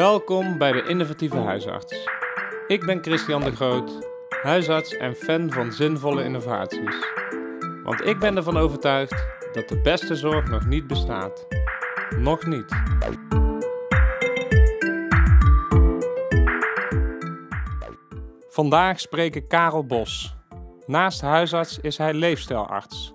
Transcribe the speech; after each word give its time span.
Welkom 0.00 0.58
bij 0.58 0.72
de 0.72 0.82
Innovatieve 0.82 1.36
Huisarts. 1.36 2.08
Ik 2.66 2.86
ben 2.86 3.02
Christian 3.02 3.40
de 3.40 3.56
Groot, 3.56 4.08
huisarts 4.42 4.96
en 4.96 5.14
fan 5.14 5.52
van 5.52 5.72
zinvolle 5.72 6.24
innovaties. 6.24 7.06
Want 7.84 8.04
ik 8.04 8.18
ben 8.18 8.36
ervan 8.36 8.56
overtuigd 8.56 9.26
dat 9.52 9.68
de 9.68 9.80
beste 9.80 10.16
zorg 10.16 10.48
nog 10.48 10.66
niet 10.66 10.86
bestaat. 10.86 11.46
Nog 12.18 12.46
niet. 12.46 12.74
Vandaag 18.48 19.00
spreek 19.00 19.34
ik 19.34 19.48
Karel 19.48 19.86
Bos. 19.86 20.36
Naast 20.86 21.20
huisarts 21.20 21.78
is 21.78 21.98
hij 21.98 22.14
leefstijlarts. 22.14 23.12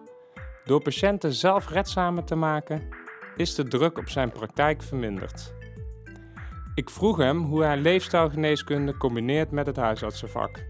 Door 0.66 0.82
patiënten 0.82 1.34
zelfredzamer 1.34 2.24
te 2.24 2.36
maken, 2.36 2.90
is 3.36 3.56
de 3.56 3.68
druk 3.68 3.98
op 3.98 4.10
zijn 4.10 4.32
praktijk 4.32 4.84
verminderd. 4.84 5.54
Ik 6.76 6.90
vroeg 6.90 7.18
hem 7.18 7.44
hoe 7.44 7.64
hij 7.64 7.78
leefstijlgeneeskunde 7.78 8.98
combineert 8.98 9.52
met 9.52 9.66
het 9.66 9.76
huisartsenvak, 9.76 10.66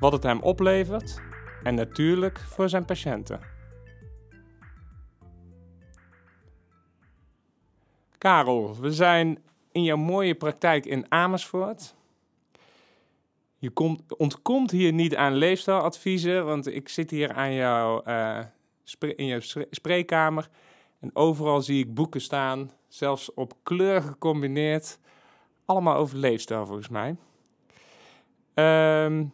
wat 0.00 0.12
het 0.12 0.22
hem 0.22 0.40
oplevert 0.40 1.20
en 1.62 1.74
natuurlijk 1.74 2.38
voor 2.38 2.68
zijn 2.68 2.84
patiënten. 2.84 3.40
Karel, 8.18 8.80
we 8.80 8.92
zijn 8.92 9.38
in 9.72 9.82
jouw 9.82 9.96
mooie 9.96 10.34
praktijk 10.34 10.86
in 10.86 11.06
Amersfoort. 11.08 11.94
Je 13.58 13.70
komt, 13.70 14.16
ontkomt 14.16 14.70
hier 14.70 14.92
niet 14.92 15.16
aan 15.16 15.34
leefstijladviezen, 15.34 16.44
want 16.44 16.66
ik 16.66 16.88
zit 16.88 17.10
hier 17.10 17.32
aan 17.32 17.52
uh, 18.06 18.44
in 19.16 19.26
je 19.26 19.66
spreekkamer 19.70 20.48
en 21.00 21.10
overal 21.12 21.60
zie 21.62 21.84
ik 21.84 21.94
boeken 21.94 22.20
staan, 22.20 22.70
zelfs 22.88 23.34
op 23.34 23.54
kleur 23.62 24.02
gecombineerd. 24.02 24.98
Allemaal 25.70 25.96
over 25.96 26.18
leefstijl 26.18 26.66
volgens 26.66 26.88
mij. 26.88 27.16
Um, 29.04 29.32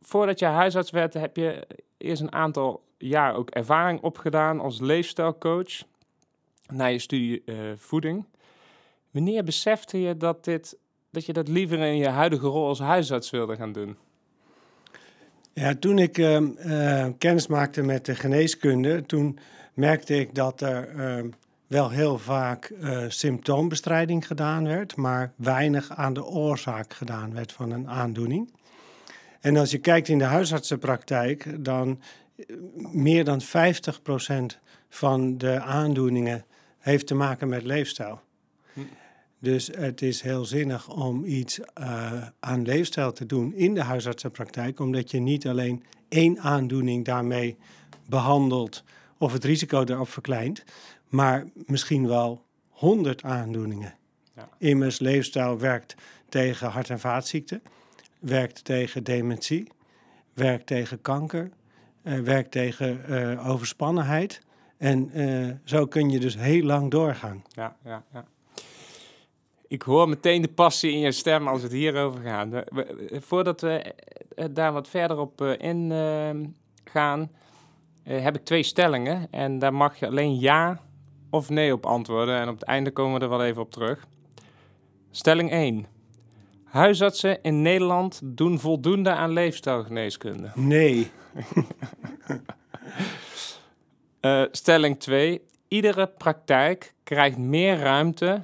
voordat 0.00 0.38
je 0.38 0.44
huisarts 0.44 0.90
werd, 0.90 1.14
heb 1.14 1.36
je 1.36 1.66
eerst 1.96 2.22
een 2.22 2.32
aantal 2.32 2.82
jaar 2.98 3.34
ook 3.34 3.50
ervaring 3.50 4.00
opgedaan 4.00 4.60
als 4.60 4.80
leefstijlcoach 4.80 5.82
na 6.66 6.86
je 6.86 6.98
studie 6.98 7.42
uh, 7.46 7.56
voeding. 7.76 8.24
Wanneer 9.10 9.44
besefte 9.44 10.00
je 10.00 10.16
dat, 10.16 10.44
dit, 10.44 10.78
dat 11.10 11.26
je 11.26 11.32
dat 11.32 11.48
liever 11.48 11.78
in 11.78 11.96
je 11.96 12.08
huidige 12.08 12.46
rol 12.46 12.66
als 12.66 12.78
huisarts 12.80 13.30
wilde 13.30 13.56
gaan 13.56 13.72
doen? 13.72 13.96
Ja, 15.52 15.74
toen 15.74 15.98
ik 15.98 16.18
uh, 16.18 16.40
uh, 16.40 17.06
kennis 17.18 17.46
maakte 17.46 17.82
met 17.82 18.06
de 18.06 18.14
geneeskunde, 18.14 19.02
toen 19.02 19.38
merkte 19.74 20.18
ik 20.18 20.34
dat 20.34 20.60
er 20.60 20.94
uh, 20.94 21.32
wel 21.66 21.90
heel 21.90 22.18
vaak 22.18 22.68
uh, 22.70 23.04
symptoombestrijding 23.08 24.26
gedaan 24.26 24.64
werd, 24.64 24.96
maar 24.96 25.32
weinig 25.36 25.90
aan 25.90 26.12
de 26.12 26.24
oorzaak 26.24 26.94
gedaan 26.94 27.34
werd 27.34 27.52
van 27.52 27.70
een 27.70 27.88
aandoening. 27.88 28.52
En 29.40 29.56
als 29.56 29.70
je 29.70 29.78
kijkt 29.78 30.08
in 30.08 30.18
de 30.18 30.24
huisartsenpraktijk, 30.24 31.64
dan 31.64 32.00
uh, 32.36 32.56
meer 32.92 33.24
dan 33.24 33.42
50% 33.42 33.46
van 34.88 35.38
de 35.38 35.60
aandoeningen 35.60 36.44
heeft 36.78 37.06
te 37.06 37.14
maken 37.14 37.48
met 37.48 37.62
leefstijl. 37.62 38.20
Hm. 38.72 38.80
Dus 39.38 39.66
het 39.66 40.02
is 40.02 40.20
heel 40.20 40.44
zinnig 40.44 40.88
om 40.88 41.24
iets 41.24 41.58
uh, 41.58 42.12
aan 42.40 42.62
leefstijl 42.62 43.12
te 43.12 43.26
doen 43.26 43.54
in 43.54 43.74
de 43.74 43.82
huisartsenpraktijk, 43.82 44.80
omdat 44.80 45.10
je 45.10 45.18
niet 45.18 45.46
alleen 45.46 45.84
één 46.08 46.40
aandoening 46.40 47.04
daarmee 47.04 47.56
behandelt 48.08 48.84
of 49.18 49.32
het 49.32 49.44
risico 49.44 49.84
daarop 49.84 50.08
verkleint, 50.08 50.64
maar 51.14 51.44
misschien 51.66 52.06
wel 52.06 52.42
honderd 52.68 53.22
aandoeningen. 53.22 53.94
Ja. 54.36 54.48
Immers, 54.58 54.98
leefstijl 54.98 55.58
werkt 55.58 55.94
tegen 56.28 56.68
hart- 56.68 56.90
en 56.90 57.00
vaatziekten, 57.00 57.62
werkt 58.18 58.64
tegen 58.64 59.04
dementie, 59.04 59.68
werkt 60.32 60.66
tegen 60.66 61.00
kanker, 61.00 61.50
uh, 62.02 62.18
werkt 62.18 62.50
tegen 62.50 63.00
uh, 63.08 63.48
overspannenheid. 63.48 64.40
En 64.76 65.20
uh, 65.20 65.50
zo 65.64 65.86
kun 65.86 66.10
je 66.10 66.20
dus 66.20 66.36
heel 66.36 66.62
lang 66.62 66.90
doorgaan. 66.90 67.44
Ja, 67.48 67.76
ja, 67.84 68.04
ja. 68.12 68.24
Ik 69.68 69.82
hoor 69.82 70.08
meteen 70.08 70.42
de 70.42 70.48
passie 70.48 70.92
in 70.92 70.98
je 70.98 71.12
stem 71.12 71.48
als 71.48 71.62
het 71.62 71.72
hierover 71.72 72.20
gaat. 72.22 72.48
Voordat 73.10 73.60
we 73.60 73.94
daar 74.50 74.72
wat 74.72 74.88
verder 74.88 75.18
op 75.18 75.42
in 75.42 75.92
gaan, 76.84 77.30
heb 78.02 78.36
ik 78.36 78.44
twee 78.44 78.62
stellingen. 78.62 79.26
En 79.30 79.58
daar 79.58 79.74
mag 79.74 79.96
je 79.96 80.06
alleen 80.06 80.38
ja 80.38 80.80
of 81.34 81.48
nee 81.48 81.72
op 81.72 81.86
antwoorden. 81.86 82.40
En 82.40 82.48
op 82.48 82.54
het 82.54 82.64
einde 82.64 82.90
komen 82.90 83.18
we 83.18 83.24
er 83.24 83.30
wel 83.30 83.44
even 83.44 83.62
op 83.62 83.70
terug. 83.70 84.06
Stelling 85.10 85.50
1. 85.50 85.86
Huisartsen 86.64 87.42
in 87.42 87.62
Nederland 87.62 88.20
doen 88.24 88.58
voldoende 88.58 89.10
aan 89.10 89.30
leefstijlgeneeskunde. 89.30 90.50
Nee. 90.54 91.10
uh, 94.20 94.44
stelling 94.50 95.00
2. 95.00 95.42
Iedere 95.68 96.06
praktijk 96.06 96.94
krijgt 97.02 97.38
meer 97.38 97.78
ruimte 97.78 98.42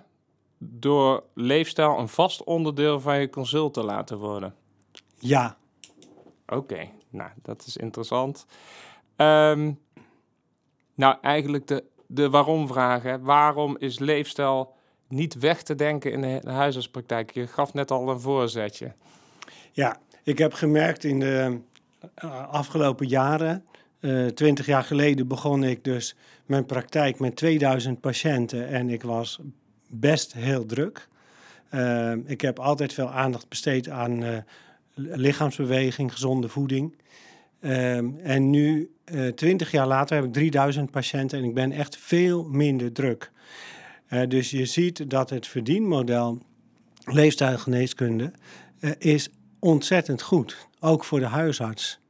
door 0.58 1.22
leefstijl 1.34 1.98
een 1.98 2.08
vast 2.08 2.44
onderdeel 2.44 3.00
van 3.00 3.20
je 3.20 3.30
consult 3.30 3.74
te 3.74 3.82
laten 3.82 4.18
worden. 4.18 4.54
Ja. 5.18 5.56
Oké, 6.46 6.56
okay. 6.56 6.92
nou 7.10 7.30
dat 7.42 7.64
is 7.66 7.76
interessant. 7.76 8.46
Um, 9.16 9.78
nou, 11.00 11.16
eigenlijk 11.20 11.66
de 11.66 11.84
de 12.12 12.30
waarom-vragen. 12.30 13.22
Waarom 13.22 13.76
is 13.78 13.98
leefstijl 13.98 14.72
niet 15.08 15.34
weg 15.34 15.62
te 15.62 15.74
denken 15.74 16.12
in 16.12 16.20
de 16.20 16.50
huisartspraktijk? 16.50 17.30
Je 17.30 17.46
gaf 17.46 17.74
net 17.74 17.90
al 17.90 18.08
een 18.08 18.20
voorzetje. 18.20 18.92
Ja, 19.72 19.96
ik 20.22 20.38
heb 20.38 20.52
gemerkt 20.52 21.04
in 21.04 21.20
de 21.20 21.58
uh, 22.24 22.48
afgelopen 22.48 23.06
jaren, 23.06 23.64
uh, 24.00 24.26
twintig 24.26 24.66
jaar 24.66 24.82
geleden 24.82 25.28
begon 25.28 25.64
ik 25.64 25.84
dus 25.84 26.16
mijn 26.46 26.66
praktijk 26.66 27.18
met 27.18 27.36
2000 27.36 28.00
patiënten 28.00 28.68
en 28.68 28.88
ik 28.88 29.02
was 29.02 29.40
best 29.88 30.32
heel 30.32 30.66
druk. 30.66 31.08
Uh, 31.74 32.12
ik 32.24 32.40
heb 32.40 32.58
altijd 32.58 32.92
veel 32.92 33.10
aandacht 33.10 33.48
besteed 33.48 33.88
aan 33.88 34.44
lichaamsbeweging, 34.94 36.12
gezonde 36.12 36.48
voeding. 36.48 36.99
Um, 37.62 38.18
en 38.22 38.50
nu, 38.50 38.90
uh, 39.12 39.28
twintig 39.28 39.70
jaar 39.70 39.86
later, 39.86 40.16
heb 40.16 40.24
ik 40.24 40.32
3000 40.32 40.90
patiënten 40.90 41.38
en 41.38 41.44
ik 41.44 41.54
ben 41.54 41.72
echt 41.72 41.96
veel 41.96 42.44
minder 42.44 42.92
druk. 42.92 43.30
Uh, 44.08 44.22
dus 44.28 44.50
je 44.50 44.66
ziet 44.66 45.10
dat 45.10 45.30
het 45.30 45.46
verdienmodel 45.46 46.42
leefstijlgeneeskunde 47.04 48.32
uh, 48.80 48.90
is 48.98 49.28
ontzettend 49.58 50.22
goed, 50.22 50.68
ook 50.78 51.04
voor 51.04 51.20
de 51.20 51.26
huisarts. 51.26 52.00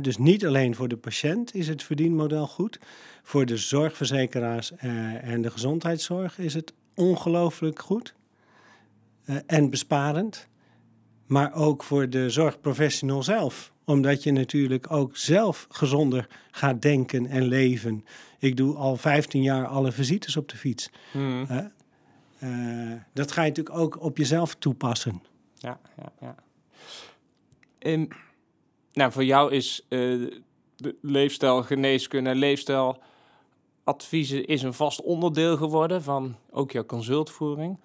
dus 0.00 0.18
niet 0.18 0.46
alleen 0.46 0.74
voor 0.74 0.88
de 0.88 0.96
patiënt 0.96 1.54
is 1.54 1.68
het 1.68 1.82
verdienmodel 1.82 2.46
goed, 2.46 2.78
voor 3.22 3.46
de 3.46 3.56
zorgverzekeraars 3.56 4.72
en 5.20 5.42
de 5.42 5.50
gezondheidszorg 5.50 6.38
is 6.38 6.54
het 6.54 6.72
ongelooflijk 6.94 7.78
goed 7.78 8.14
en 9.46 9.70
besparend, 9.70 10.48
maar 11.32 11.54
ook 11.54 11.82
voor 11.82 12.08
de 12.08 12.30
zorgprofessional 12.30 13.22
zelf 13.22 13.72
omdat 13.84 14.22
je 14.22 14.32
natuurlijk 14.32 14.90
ook 14.90 15.16
zelf 15.16 15.66
gezonder 15.70 16.28
gaat 16.50 16.82
denken 16.82 17.26
en 17.26 17.42
leven. 17.42 18.04
Ik 18.38 18.56
doe 18.56 18.76
al 18.76 18.96
15 18.96 19.42
jaar 19.42 19.66
alle 19.66 19.92
visites 19.92 20.36
op 20.36 20.48
de 20.48 20.56
fiets. 20.56 20.90
Hmm. 21.10 21.46
Uh, 21.50 21.58
uh, 22.42 22.92
dat 23.12 23.32
ga 23.32 23.42
je 23.42 23.48
natuurlijk 23.48 23.78
ook 23.78 24.02
op 24.02 24.16
jezelf 24.16 24.54
toepassen. 24.54 25.22
Ja, 25.54 25.80
ja, 25.96 26.12
ja. 26.20 26.34
En, 27.78 28.08
nou, 28.92 29.12
voor 29.12 29.24
jou 29.24 29.52
is 29.52 29.86
uh, 29.88 30.30
de 30.76 30.96
leefstijl, 31.00 31.62
geneeskunde, 31.62 32.34
leefstijladviezen 32.34 34.44
is 34.44 34.62
een 34.62 34.74
vast 34.74 35.02
onderdeel 35.02 35.56
geworden 35.56 36.02
van 36.02 36.36
ook 36.50 36.72
jouw 36.72 36.86
consultvoering. 36.86 37.78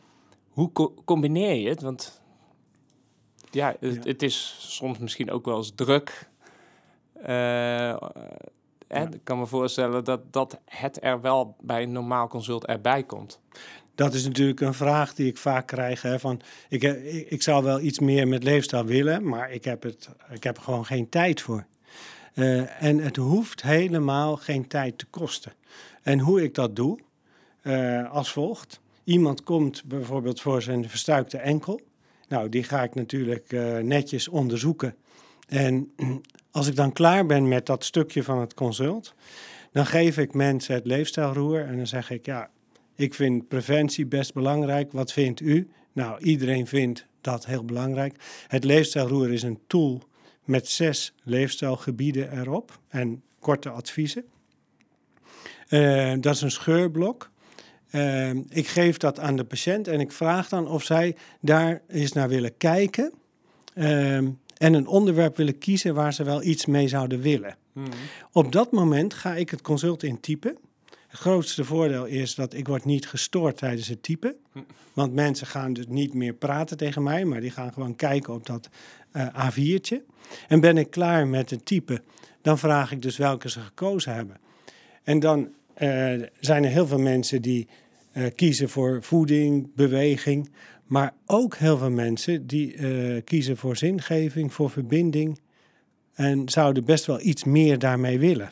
Hoe 0.50 0.72
co 0.72 0.94
combineer 1.06 1.56
je 1.56 1.70
het? 1.70 1.82
Want 1.82 2.26
ja, 3.57 3.75
het, 3.80 4.06
het, 4.06 4.24
is 4.24 4.56
soms 4.59 4.98
misschien 4.98 5.31
ook 5.31 5.45
wel 5.45 5.57
eens 5.57 5.71
druk. 5.75 6.30
Uh, 7.27 7.95
Ik 8.89 9.19
kan 9.24 9.39
me 9.39 9.45
voorstellen 9.45 10.04
dat, 10.04 10.33
dat 10.33 10.59
het 10.65 11.04
er 11.04 11.21
wel 11.21 11.56
bij 11.62 11.83
een 11.83 11.92
normaal 11.92 12.27
consult 12.27 12.65
erbij 12.65 13.04
komt. 13.04 13.39
Dat 13.95 14.13
is 14.13 14.24
natuurlijk 14.25 14.62
een 14.62 14.74
vraag 14.74 15.13
die 15.13 15.27
ik 15.27 15.38
vaak 15.38 15.68
krijg. 15.68 16.01
Hè, 16.01 16.19
van, 16.19 16.42
ik, 16.69 16.83
ik, 16.83 17.30
ik 17.30 17.42
zou 17.42 17.63
wel 17.63 17.80
iets 17.80 18.00
meer 18.00 18.27
met 18.27 18.44
leefstijl 18.44 18.86
willen, 18.86 19.27
maar 19.27 19.51
ik 19.51 19.63
heb, 19.63 19.83
het, 19.83 20.09
ik 20.30 20.44
heb 20.44 20.57
er 20.57 20.63
gewoon 20.63 20.86
geen 20.86 21.09
tijd 21.09 21.42
voor. 21.42 21.65
Uh, 22.33 22.83
en 22.83 22.98
het 22.98 23.15
hoeft 23.15 23.62
helemaal 23.62 24.36
geen 24.36 24.68
tijd 24.68 24.98
te 24.98 25.06
kosten. 25.06 25.54
En 26.01 26.19
hoe 26.19 26.44
ik 26.44 26.54
dat 26.54 26.75
doe, 26.75 27.00
uh, 27.63 28.12
als 28.12 28.31
volgt. 28.31 28.80
Iemand 29.04 29.44
komt 29.44 29.83
bijvoorbeeld 29.86 30.42
voor 30.42 30.62
zijn 30.62 30.89
verstuikte 30.89 31.38
enkel. 31.38 31.81
Nou, 32.28 32.50
die 32.50 32.64
ga 32.64 32.84
ik 32.84 32.96
natuurlijk 32.96 33.52
uh, 33.52 33.78
netjes 33.78 34.28
onderzoeken. 34.28 34.96
En 35.48 35.94
als 36.52 36.68
ik 36.68 36.76
dan 36.76 36.94
klaar 36.94 37.26
ben 37.26 37.48
met 37.48 37.66
dat 37.66 37.84
stukje 37.84 38.24
van 38.24 38.40
het 38.40 38.54
consult, 38.54 39.14
dan 39.72 39.86
geef 39.86 40.18
ik 40.18 40.34
mensen 40.34 40.74
het 40.74 40.86
leefstijlroer 40.86 41.62
en 41.62 41.78
dan 41.78 41.88
zeg 41.88 42.10
ik, 42.10 42.26
ja, 42.26 42.50
Ik 42.96 43.14
vind 43.14 43.48
preventie 43.48 44.06
best 44.06 44.34
belangrijk. 44.34 44.92
Wat 44.92 45.12
vindt 45.12 45.40
u? 45.40 45.70
Nou, 45.94 46.22
iedereen 46.22 46.68
vindt 46.68 47.06
dat 47.22 47.46
heel 47.46 47.66
belangrijk. 47.66 48.16
Het 48.48 48.64
leefstijlroer 48.64 49.34
is 49.34 49.44
een 49.44 49.60
tool 49.68 50.02
met 50.44 50.68
zes 50.68 51.14
leefstijlgebieden 51.24 52.40
erop 52.40 52.80
en 52.88 53.24
korte 53.40 53.70
adviezen. 53.70 54.26
Uh, 55.70 56.14
dat 56.20 56.36
is 56.36 56.42
een 56.42 56.52
scheurblok. 56.52 57.32
Uh, 57.98 58.30
ik 58.50 58.68
geef 58.68 58.98
dat 58.98 59.20
aan 59.20 59.36
de 59.36 59.44
patiënt 59.44 59.88
en 59.88 60.00
ik 60.00 60.12
vraag 60.12 60.50
dan 60.50 60.68
of 60.68 60.84
zij 60.84 61.16
daar 61.42 61.82
eens 61.88 62.12
naar 62.12 62.30
willen 62.30 62.58
kijken. 62.58 63.14
Uh, 63.76 64.18
en 64.18 64.74
een 64.74 64.88
onderwerp 64.88 65.38
willen 65.38 65.58
kiezen 65.58 65.94
waar 65.94 66.14
ze 66.14 66.24
wel 66.24 66.44
iets 66.44 66.66
mee 66.66 66.88
zouden 66.88 67.22
willen. 67.22 67.58
Hmm. 67.74 67.86
Op 68.32 68.52
dat 68.52 68.72
moment 68.72 69.14
ga 69.14 69.36
ik 69.36 69.50
het 69.50 69.62
consult 69.62 70.04
intypen. 70.04 70.58
Het 71.08 71.20
grootste 71.20 71.64
voordeel 71.64 72.06
is 72.06 72.36
dat 72.36 72.54
ik 72.54 72.68
word 72.68 72.86
niet 72.86 73.08
gestoord 73.08 73.58
tijdens 73.58 73.88
het 73.88 74.04
typen. 74.04 74.36
Hmm. 74.52 74.66
Want 74.94 75.14
mensen 75.14 75.48
gaan 75.48 75.74
dus 75.74 75.88
niet 75.88 76.14
meer 76.14 76.34
praten 76.34 76.78
tegen 76.78 77.04
mij, 77.04 77.26
maar 77.26 77.42
die 77.42 77.52
gaan 77.52 77.74
gewoon 77.74 77.96
kijken 77.96 78.34
op 78.34 78.46
dat 78.46 78.70
uh, 79.14 79.28
A4'tje. 79.28 79.98
En 80.48 80.60
ben 80.60 80.78
ik 80.78 80.92
klaar 80.92 81.28
met 81.28 81.50
het 81.50 81.66
typen, 81.66 82.02
dan 82.42 82.58
vraag 82.58 82.92
ik 82.92 83.02
dus 83.02 83.18
welke 83.18 83.50
ze 83.50 83.60
gekozen 83.60 84.14
hebben. 84.14 84.38
En 85.04 85.20
dan 85.20 85.40
uh, 85.78 86.24
zijn 86.40 86.64
er 86.64 86.70
heel 86.70 86.88
veel 86.88 87.00
mensen 87.00 87.42
die 87.42 87.68
kiezen 88.36 88.69
voor 88.69 89.04
voeding, 89.04 89.75
beweging. 89.75 90.52
Maar 90.86 91.14
ook 91.25 91.56
heel 91.56 91.78
veel 91.78 91.90
mensen 91.90 92.48
die 92.48 92.75
uh, 92.75 93.22
kiezen 93.24 93.58
voor 93.58 93.78
zingeving, 93.78 94.54
voor 94.54 94.69
verbinding. 94.69 95.40
En 96.14 96.50
zouden 96.50 96.86
best 96.86 97.06
wel 97.06 97.22
iets 97.22 97.44
meer 97.44 97.80
daarmee 97.80 98.19
willen. 98.19 98.52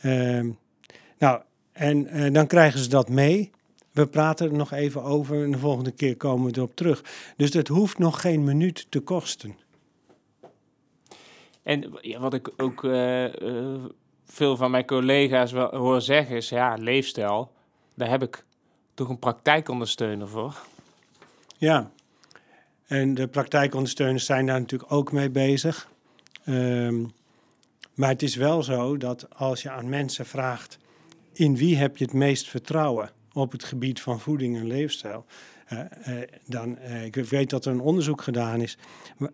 Hm. 0.00 0.50
nou, 1.18 1.40
en 1.72 2.32
dan 2.32 2.46
krijgen 2.46 2.80
ze 2.80 2.88
dat 2.88 3.08
mee. 3.08 3.50
We 3.92 4.06
praten 4.06 4.50
er 4.50 4.56
nog 4.56 4.72
even 4.72 5.02
over 5.02 5.44
en 5.44 5.50
de 5.50 5.58
volgende 5.58 5.90
keer 5.90 6.16
komen 6.16 6.50
we 6.50 6.56
erop 6.56 6.76
terug. 6.76 7.04
Dus 7.36 7.52
het 7.52 7.68
hoeft 7.68 7.98
nog 7.98 8.20
geen 8.20 8.44
minuut 8.44 8.86
te 8.88 9.00
kosten. 9.00 9.56
En 11.62 11.92
ja, 12.00 12.20
wat 12.20 12.34
ik 12.34 12.52
ook 12.56 12.84
uh, 12.84 13.24
veel 14.24 14.56
van 14.56 14.70
mijn 14.70 14.86
collega's 14.86 15.52
wel 15.52 15.76
hoor 15.76 16.00
zeggen 16.00 16.36
is, 16.36 16.48
ja, 16.48 16.74
leefstijl, 16.74 17.52
daar 17.94 18.08
heb 18.08 18.22
ik 18.22 18.44
toch 19.00 19.08
een 19.08 19.18
praktijkondersteuner 19.18 20.28
voor. 20.28 20.56
Ja, 21.58 21.90
en 22.86 23.14
de 23.14 23.28
praktijkondersteuners 23.28 24.24
zijn 24.24 24.46
daar 24.46 24.60
natuurlijk 24.60 24.92
ook 24.92 25.12
mee 25.12 25.30
bezig. 25.30 25.88
Um, 26.46 27.10
maar 27.94 28.08
het 28.08 28.22
is 28.22 28.34
wel 28.34 28.62
zo 28.62 28.96
dat 28.96 29.26
als 29.36 29.62
je 29.62 29.70
aan 29.70 29.88
mensen 29.88 30.26
vraagt, 30.26 30.78
in 31.32 31.56
wie 31.56 31.76
heb 31.76 31.96
je 31.96 32.04
het 32.04 32.12
meest 32.14 32.48
vertrouwen 32.48 33.10
op 33.32 33.52
het 33.52 33.64
gebied 33.64 34.00
van 34.00 34.20
voeding 34.20 34.56
en 34.56 34.66
leefstijl? 34.66 35.24
Uh, 35.72 35.78
uh, 36.08 36.22
dan, 36.46 36.78
uh, 36.82 37.04
ik 37.04 37.14
weet 37.14 37.50
dat 37.50 37.64
er 37.64 37.72
een 37.72 37.80
onderzoek 37.80 38.22
gedaan 38.22 38.60
is 38.60 38.78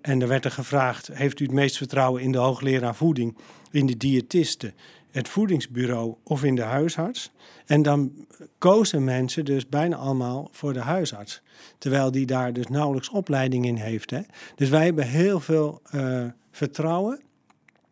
en 0.01 0.23
er 0.23 0.29
werd 0.29 0.45
er 0.45 0.51
gevraagd: 0.51 1.07
heeft 1.13 1.41
u 1.41 1.45
het 1.45 1.55
meest 1.55 1.77
vertrouwen 1.77 2.23
in 2.23 2.33
de 2.33 2.39
hoogleraar 2.39 2.95
voeding, 2.95 3.37
in 3.71 3.87
de 3.87 3.97
diëtisten, 3.97 4.75
het 5.17 5.29
voedingsbureau 5.29 6.15
of 6.23 6.45
in 6.45 6.55
de 6.55 6.63
huisarts? 6.63 7.31
En 7.67 7.83
dan 7.83 8.27
kozen 8.59 9.05
mensen 9.05 9.45
dus 9.45 9.69
bijna 9.69 9.97
allemaal 9.97 10.49
voor 10.53 10.73
de 10.73 10.81
huisarts, 10.81 11.43
terwijl 11.79 12.11
die 12.11 12.27
daar 12.27 12.53
dus 12.53 12.67
nauwelijks 12.67 13.09
opleiding 13.09 13.67
in 13.67 13.77
heeft. 13.77 14.11
Hè? 14.11 14.21
Dus 14.55 14.69
wij 14.69 14.85
hebben 14.85 15.07
heel 15.07 15.41
veel 15.41 15.83
vertrouwen 16.51 17.21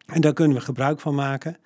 en 0.06 0.20
daar 0.20 0.32
kunnen 0.32 0.56
we 0.56 0.62
gebruik 0.62 1.00
van 1.00 1.14
maken. 1.14 1.56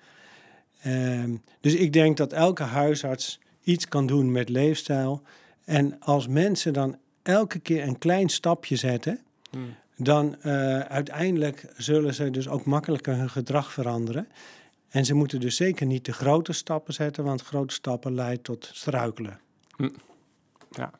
Ehm, 0.81 1.35
dus 1.61 1.73
ik 1.75 1.93
denk 1.93 2.17
dat 2.17 2.33
elke 2.33 2.63
huisarts 2.63 3.39
iets 3.63 3.87
kan 3.87 4.05
doen 4.05 4.31
met 4.31 4.49
leefstijl. 4.49 5.21
En 5.65 5.99
als 5.99 6.27
mensen 6.27 6.73
dan 6.73 6.97
elke 7.21 7.59
keer 7.59 7.87
een 7.87 7.97
klein 7.97 8.29
stapje 8.29 8.75
zetten, 8.75 9.19
hmm. 9.49 9.75
dan 9.95 10.35
uh, 10.43 10.79
uiteindelijk 10.79 11.65
zullen 11.77 12.13
ze 12.13 12.31
dus 12.31 12.47
ook 12.47 12.65
makkelijker 12.65 13.15
hun 13.15 13.29
gedrag 13.29 13.73
veranderen. 13.73 14.27
En 14.89 15.05
ze 15.05 15.13
moeten 15.13 15.39
dus 15.39 15.55
zeker 15.55 15.85
niet 15.85 16.05
de 16.05 16.13
grote 16.13 16.53
stappen 16.53 16.93
zetten, 16.93 17.23
want 17.23 17.41
grote 17.41 17.73
stappen 17.73 18.15
leiden 18.15 18.41
tot 18.41 18.69
struikelen. 18.73 19.39
Hmm. 19.75 19.93
Ja. 20.71 20.91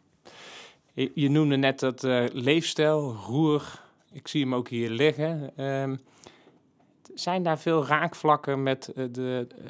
Je, 0.94 1.12
je, 1.14 1.30
noemde 1.30 1.56
net 1.56 1.80
dat 1.80 2.04
uh, 2.04 2.26
leefstijl, 2.32 3.14
roer. 3.14 3.82
Ik 4.12 4.28
zie 4.28 4.42
hem 4.42 4.56
ook 4.56 4.68
hier 4.68 4.90
liggen. 4.90 5.64
Um, 5.66 6.00
zijn 7.14 7.44
daar 7.44 7.60
veel 7.60 7.86
raakvlakken 7.86 8.64
met 8.64 8.92
uh, 8.96 9.06
de 9.12 9.48
uh, 9.62 9.66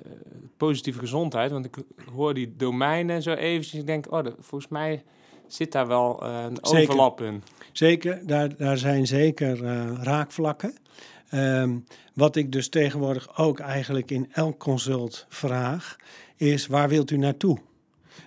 positieve 0.58 1.00
gezondheid? 1.00 1.52
Want 1.52 1.66
ik 1.66 1.76
hoor 2.14 2.34
die 2.34 2.56
domeinen 2.56 3.22
zo 3.22 3.34
eventjes. 3.34 3.80
Ik 3.80 3.88
denk, 3.88 4.12
oh, 4.12 4.26
volgens 4.40 4.72
mij 4.72 5.04
zit 5.48 5.72
daar 5.72 5.88
wel 5.88 6.24
een 6.24 6.58
zeker. 6.62 6.82
overlap 6.82 7.22
in. 7.22 7.44
Zeker, 7.72 8.28
daar, 8.28 8.56
daar 8.56 8.78
zijn 8.78 9.08
zeker 9.08 9.58
raakvlakken. 10.04 10.74
Um, 11.34 11.86
wat 12.14 12.36
ik 12.36 12.52
dus 12.52 12.70
tegenwoordig 12.70 13.38
ook 13.38 13.60
eigenlijk 13.60 14.12
in 14.12 14.30
elk 14.32 14.60
consult 14.60 15.26
vraag, 15.30 15.96
is 16.36 16.68
waar 16.68 16.90
wilt 16.90 17.12
u 17.12 17.18
naartoe? 17.18 17.60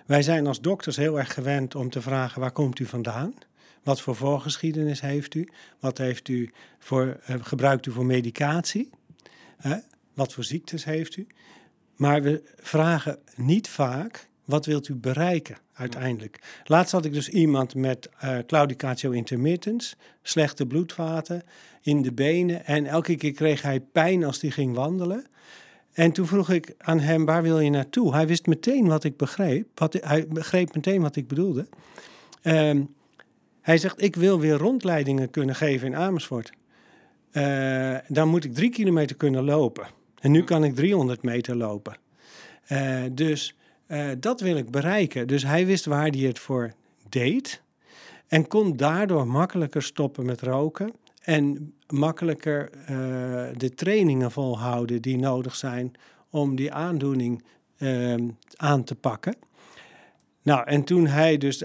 Wij 0.05 0.21
zijn 0.21 0.47
als 0.47 0.61
dokters 0.61 0.95
heel 0.95 1.19
erg 1.19 1.33
gewend 1.33 1.75
om 1.75 1.89
te 1.89 2.01
vragen 2.01 2.41
waar 2.41 2.51
komt 2.51 2.79
u 2.79 2.85
vandaan? 2.85 3.33
Wat 3.83 4.01
voor 4.01 4.15
voorgeschiedenis 4.15 5.01
heeft 5.01 5.33
u? 5.33 5.49
Wat 5.79 5.97
heeft 5.97 6.27
u 6.27 6.51
voor, 6.79 7.19
gebruikt 7.23 7.85
u 7.85 7.91
voor 7.91 8.05
medicatie? 8.05 8.89
Wat 10.13 10.33
voor 10.33 10.43
ziektes 10.43 10.83
heeft 10.83 11.17
u? 11.17 11.27
Maar 11.95 12.21
we 12.21 12.53
vragen 12.55 13.19
niet 13.35 13.67
vaak, 13.67 14.27
wat 14.45 14.65
wilt 14.65 14.87
u 14.87 14.95
bereiken 14.95 15.57
uiteindelijk? 15.73 16.39
Laatst 16.63 16.91
had 16.91 17.05
ik 17.05 17.13
dus 17.13 17.29
iemand 17.29 17.75
met 17.75 18.09
uh, 18.23 18.37
claudicatio 18.47 19.11
intermittens, 19.11 19.95
slechte 20.21 20.65
bloedvaten 20.65 21.43
in 21.81 22.01
de 22.01 22.13
benen. 22.13 22.65
En 22.65 22.85
elke 22.85 23.15
keer 23.15 23.31
kreeg 23.31 23.61
hij 23.61 23.79
pijn 23.79 24.23
als 24.23 24.41
hij 24.41 24.49
ging 24.49 24.75
wandelen. 24.75 25.25
En 25.93 26.11
toen 26.11 26.27
vroeg 26.27 26.49
ik 26.49 26.73
aan 26.77 26.99
hem, 26.99 27.25
waar 27.25 27.43
wil 27.43 27.59
je 27.59 27.69
naartoe? 27.69 28.13
Hij 28.13 28.27
wist 28.27 28.45
meteen 28.45 28.87
wat 28.87 29.03
ik 29.03 29.17
begreep. 29.17 29.67
Wat, 29.75 29.93
hij 29.93 30.27
begreep 30.27 30.75
meteen 30.75 31.01
wat 31.01 31.15
ik 31.15 31.27
bedoelde. 31.27 31.67
Um, 32.43 32.95
hij 33.61 33.77
zegt, 33.77 34.01
ik 34.01 34.15
wil 34.15 34.39
weer 34.39 34.57
rondleidingen 34.57 35.29
kunnen 35.29 35.55
geven 35.55 35.87
in 35.87 35.95
Amersfoort. 35.95 36.51
Uh, 37.31 37.97
dan 38.07 38.27
moet 38.27 38.43
ik 38.43 38.53
drie 38.53 38.69
kilometer 38.69 39.15
kunnen 39.15 39.43
lopen. 39.43 39.87
En 40.19 40.31
nu 40.31 40.43
kan 40.43 40.63
ik 40.63 40.75
300 40.75 41.23
meter 41.23 41.55
lopen. 41.55 41.97
Uh, 42.71 43.01
dus 43.11 43.55
uh, 43.93 44.09
dat 44.19 44.41
wil 44.41 44.57
ik 44.57 44.71
bereiken. 44.71 45.27
Dus 45.27 45.43
hij 45.43 45.65
wist 45.65 45.85
waar 45.85 46.07
hij 46.07 46.19
het 46.19 46.39
voor 46.39 46.73
deed. 47.09 47.61
En 48.27 48.47
kon 48.47 48.77
daardoor 48.77 49.27
makkelijker 49.27 49.81
stoppen 49.81 50.25
met 50.25 50.41
roken. 50.41 50.93
En 51.21 51.73
makkelijker 51.87 52.69
de 53.57 53.71
trainingen 53.75 54.31
volhouden 54.31 55.01
die 55.01 55.17
nodig 55.17 55.55
zijn 55.55 55.91
om 56.29 56.55
die 56.55 56.71
aandoening 56.71 57.43
aan 58.55 58.83
te 58.83 58.95
pakken. 58.95 59.35
Nou, 60.41 60.67
en 60.67 60.83
toen 60.83 61.07
hij 61.07 61.37
dus 61.37 61.63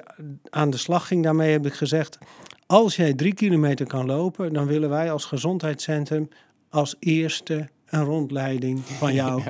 aan 0.50 0.70
de 0.70 0.76
slag 0.76 1.06
ging 1.06 1.22
daarmee, 1.22 1.52
heb 1.52 1.66
ik 1.66 1.72
gezegd: 1.72 2.18
als 2.66 2.96
jij 2.96 3.14
drie 3.14 3.34
kilometer 3.34 3.86
kan 3.86 4.06
lopen, 4.06 4.52
dan 4.52 4.66
willen 4.66 4.88
wij 4.88 5.12
als 5.12 5.24
gezondheidscentrum 5.24 6.28
als 6.68 6.96
eerste 6.98 7.68
een 7.90 8.04
rondleiding 8.04 8.84
van 8.84 9.14
jou. 9.22 9.42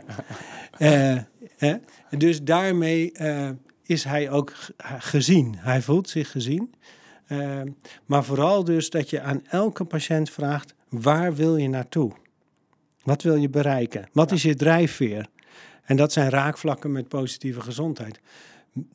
uh, 0.78 1.18
Dus 2.18 2.42
daarmee 2.42 3.12
uh, 3.20 3.50
is 3.82 4.04
hij 4.04 4.30
ook 4.30 4.52
gezien. 4.98 5.54
Hij 5.58 5.82
voelt 5.82 6.08
zich 6.08 6.30
gezien. 6.30 6.74
Uh, 7.28 7.60
maar 8.06 8.24
vooral 8.24 8.64
dus 8.64 8.90
dat 8.90 9.10
je 9.10 9.20
aan 9.20 9.46
elke 9.46 9.84
patiënt 9.84 10.30
vraagt: 10.30 10.74
waar 10.88 11.34
wil 11.34 11.56
je 11.56 11.68
naartoe? 11.68 12.12
Wat 13.02 13.22
wil 13.22 13.36
je 13.36 13.48
bereiken? 13.48 14.08
Wat 14.12 14.32
is 14.32 14.42
je 14.42 14.54
drijfveer? 14.54 15.26
En 15.84 15.96
dat 15.96 16.12
zijn 16.12 16.30
raakvlakken 16.30 16.92
met 16.92 17.08
positieve 17.08 17.60
gezondheid 17.60 18.20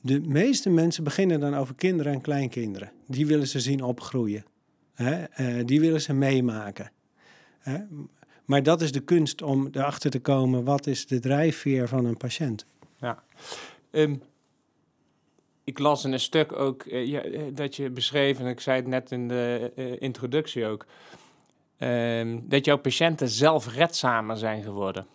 de 0.02 0.22
meeste 0.22 0.70
mensen 0.70 1.04
beginnen 1.04 1.40
dan 1.40 1.56
over 1.56 1.76
kinderen 1.76 2.14
en 2.14 2.22
kleinkinderen. 2.22 2.92
Die 3.08 3.26
willen 3.26 3.48
ze 3.48 3.60
zien 3.60 3.84
opgroeien. 3.84 4.46
Hè? 4.94 5.24
Uh, 5.38 5.66
die 5.66 5.80
willen 5.80 6.02
ze 6.02 6.14
meemaken. 6.14 6.92
Hè? 7.60 7.78
Maar 8.46 8.64
dat 8.64 8.82
is 8.82 8.92
de 8.92 9.00
kunst 9.00 9.42
om 9.42 9.68
erachter 9.72 10.12
te 10.12 10.20
komen, 10.20 10.64
wat 10.64 10.88
is 10.88 11.08
de 11.08 11.20
drijfveer 11.20 11.88
van 11.88 12.06
een 12.06 12.18
patiënt? 12.18 12.66
Ja. 13.00 13.24
Um, 13.92 14.22
ik 15.64 15.80
las 15.80 16.06
in 16.06 16.12
een 16.12 16.20
stuk 16.20 16.52
ook 16.52 16.86
uh, 16.86 17.06
ja, 17.06 17.22
eh, 17.22 17.42
dat 17.54 17.76
je 17.76 17.90
beschreef, 17.90 18.40
en 18.40 18.46
ik 18.46 18.60
zei 18.60 18.78
het 18.78 18.88
net 18.88 19.12
in 19.12 19.28
de 19.28 19.72
uh, 19.76 19.96
introductie 20.00 20.66
ook, 20.66 20.86
um, 21.80 22.50
dat 22.50 22.66
jouw 22.66 22.78
patiënten 22.78 23.30
zelfredzamer 23.30 24.38
zijn 24.38 24.64
geworden. 24.64 25.08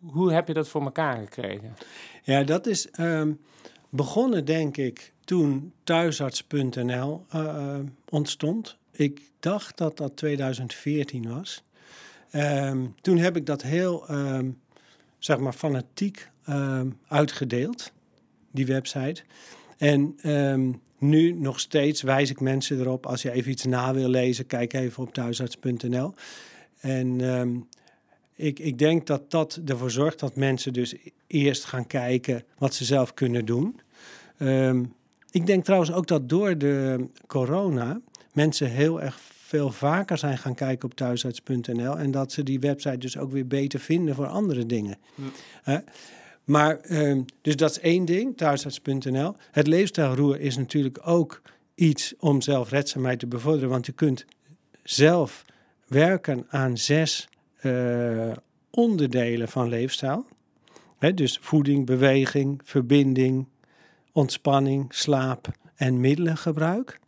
Hoe 0.00 0.32
heb 0.32 0.46
je 0.48 0.54
dat 0.54 0.68
voor 0.68 0.82
elkaar 0.82 1.16
gekregen? 1.16 1.76
Ja, 2.22 2.42
dat 2.42 2.66
is 2.66 2.88
um, 3.00 3.40
begonnen, 3.88 4.44
denk 4.44 4.76
ik, 4.76 5.12
toen 5.24 5.72
thuisarts.nl 5.84 7.24
uh, 7.34 7.78
ontstond. 8.08 8.76
Ik 8.90 9.20
dacht 9.40 9.78
dat 9.78 9.96
dat 9.96 10.16
2014 10.16 11.28
was. 11.28 11.64
Um, 12.36 12.94
toen 13.00 13.18
heb 13.18 13.36
ik 13.36 13.46
dat 13.46 13.62
heel, 13.62 14.10
um, 14.10 14.58
zeg 15.18 15.38
maar, 15.38 15.52
fanatiek 15.52 16.30
uitgedeeld. 17.08 17.92
die 18.50 18.66
website. 18.66 19.22
En 19.76 20.14
ehm, 20.22 20.72
nu 20.98 21.32
nog 21.32 21.60
steeds 21.60 22.02
wijs 22.02 22.30
ik 22.30 22.40
mensen 22.40 22.80
erop, 22.80 23.06
als 23.06 23.22
je 23.22 23.30
even 23.30 23.50
iets 23.50 23.64
na 23.64 23.94
wil 23.94 24.08
lezen, 24.08 24.46
kijk 24.46 24.72
even 24.72 25.02
op 25.02 25.14
thuisarts.nl. 25.14 26.14
En 26.80 27.20
ehm, 27.20 27.56
ik, 28.34 28.58
ik 28.58 28.78
denk 28.78 29.06
dat 29.06 29.30
dat 29.30 29.60
ervoor 29.66 29.90
zorgt 29.90 30.20
dat 30.20 30.36
mensen 30.36 30.72
dus 30.72 30.94
eerst 31.26 31.64
gaan 31.64 31.86
kijken 31.86 32.44
wat 32.58 32.74
ze 32.74 32.84
zelf 32.84 33.14
kunnen 33.14 33.44
doen. 33.44 33.80
Ehm, 34.38 34.84
ik 35.30 35.46
denk 35.46 35.64
trouwens 35.64 35.92
ook 35.92 36.06
dat 36.06 36.28
door 36.28 36.58
de 36.58 37.06
corona 37.26 38.00
mensen 38.32 38.70
heel 38.70 39.02
erg 39.02 39.20
veel 39.46 39.70
vaker 39.70 40.18
zijn 40.18 40.38
gaan 40.38 40.54
kijken 40.54 40.88
op 40.88 40.94
thuisarts.nl 40.94 41.98
en 41.98 42.10
dat 42.10 42.32
ze 42.32 42.42
die 42.42 42.60
website 42.60 42.98
dus 42.98 43.18
ook 43.18 43.30
weer 43.30 43.46
beter 43.46 43.80
vinden 43.80 44.14
voor 44.14 44.26
andere 44.26 44.66
dingen. 44.66 44.98
Maar, 46.44 46.78
ehm, 46.80 47.22
dus 47.40 47.56
dat 47.56 47.70
is 47.70 47.80
één 47.80 48.04
ding, 48.04 48.36
thuisarts.nl. 48.36 49.34
Het 49.50 49.66
leefstijlroer 49.66 50.40
is 50.40 50.56
natuurlijk 50.56 50.98
ook 51.04 51.42
iets 51.74 52.14
om 52.18 52.40
zelfredzaamheid 52.40 53.18
te 53.18 53.26
bevorderen, 53.26 53.68
want 53.68 53.86
je 53.86 53.92
kunt 53.92 54.24
zelf 54.82 55.44
werken 55.86 56.46
aan 56.48 56.78
zes 56.78 57.28
uh, 57.62 58.32
onderdelen 58.70 59.48
van 59.48 59.68
leefstijl. 59.68 60.26
dus 61.14 61.38
voeding, 61.40 61.86
beweging, 61.86 62.60
verbinding, 62.64 63.46
ontspanning, 64.12 64.94
slaap 64.94 65.48
en 65.74 66.00
middelengebruik. 66.00 67.00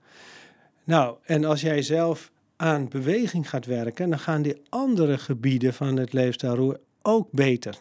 Nou, 0.88 1.16
en 1.24 1.44
als 1.44 1.60
jij 1.60 1.82
zelf 1.82 2.30
aan 2.56 2.88
beweging 2.88 3.48
gaat 3.48 3.66
werken, 3.66 4.10
dan 4.10 4.18
gaan 4.18 4.42
die 4.42 4.62
andere 4.68 5.18
gebieden 5.18 5.74
van 5.74 5.96
het 5.96 6.12
leefstijlroer 6.12 6.80
ook 7.02 7.28
beter. 7.30 7.78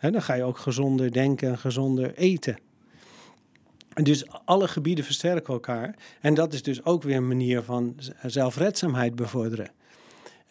dan 0.00 0.22
ga 0.22 0.34
je 0.34 0.42
ook 0.42 0.58
gezonder 0.58 1.12
denken 1.12 1.48
en 1.48 1.58
gezonder 1.58 2.14
eten. 2.14 2.56
En 3.92 4.04
dus 4.04 4.24
alle 4.44 4.68
gebieden 4.68 5.04
versterken 5.04 5.54
elkaar. 5.54 5.94
En 6.20 6.34
dat 6.34 6.52
is 6.52 6.62
dus 6.62 6.84
ook 6.84 7.02
weer 7.02 7.16
een 7.16 7.28
manier 7.28 7.62
van 7.62 7.96
zelfredzaamheid 8.22 9.14
bevorderen. 9.14 9.70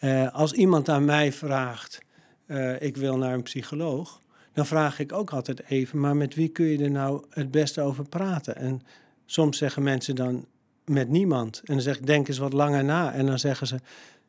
Uh, 0.00 0.34
als 0.34 0.52
iemand 0.52 0.88
aan 0.88 1.04
mij 1.04 1.32
vraagt, 1.32 1.98
uh, 2.46 2.82
ik 2.82 2.96
wil 2.96 3.16
naar 3.16 3.34
een 3.34 3.42
psycholoog, 3.42 4.20
dan 4.52 4.66
vraag 4.66 4.98
ik 4.98 5.12
ook 5.12 5.32
altijd 5.32 5.64
even, 5.68 6.00
maar 6.00 6.16
met 6.16 6.34
wie 6.34 6.48
kun 6.48 6.66
je 6.66 6.84
er 6.84 6.90
nou 6.90 7.24
het 7.30 7.50
beste 7.50 7.80
over 7.80 8.08
praten? 8.08 8.56
En 8.56 8.82
soms 9.26 9.58
zeggen 9.58 9.82
mensen 9.82 10.14
dan 10.14 10.46
met 10.84 11.08
niemand. 11.08 11.60
En 11.64 11.74
dan 11.74 11.82
zeg 11.82 11.98
ik, 11.98 12.06
denk 12.06 12.28
eens 12.28 12.38
wat 12.38 12.52
langer 12.52 12.84
na. 12.84 13.12
En 13.12 13.26
dan 13.26 13.38
zeggen 13.38 13.66
ze, 13.66 13.78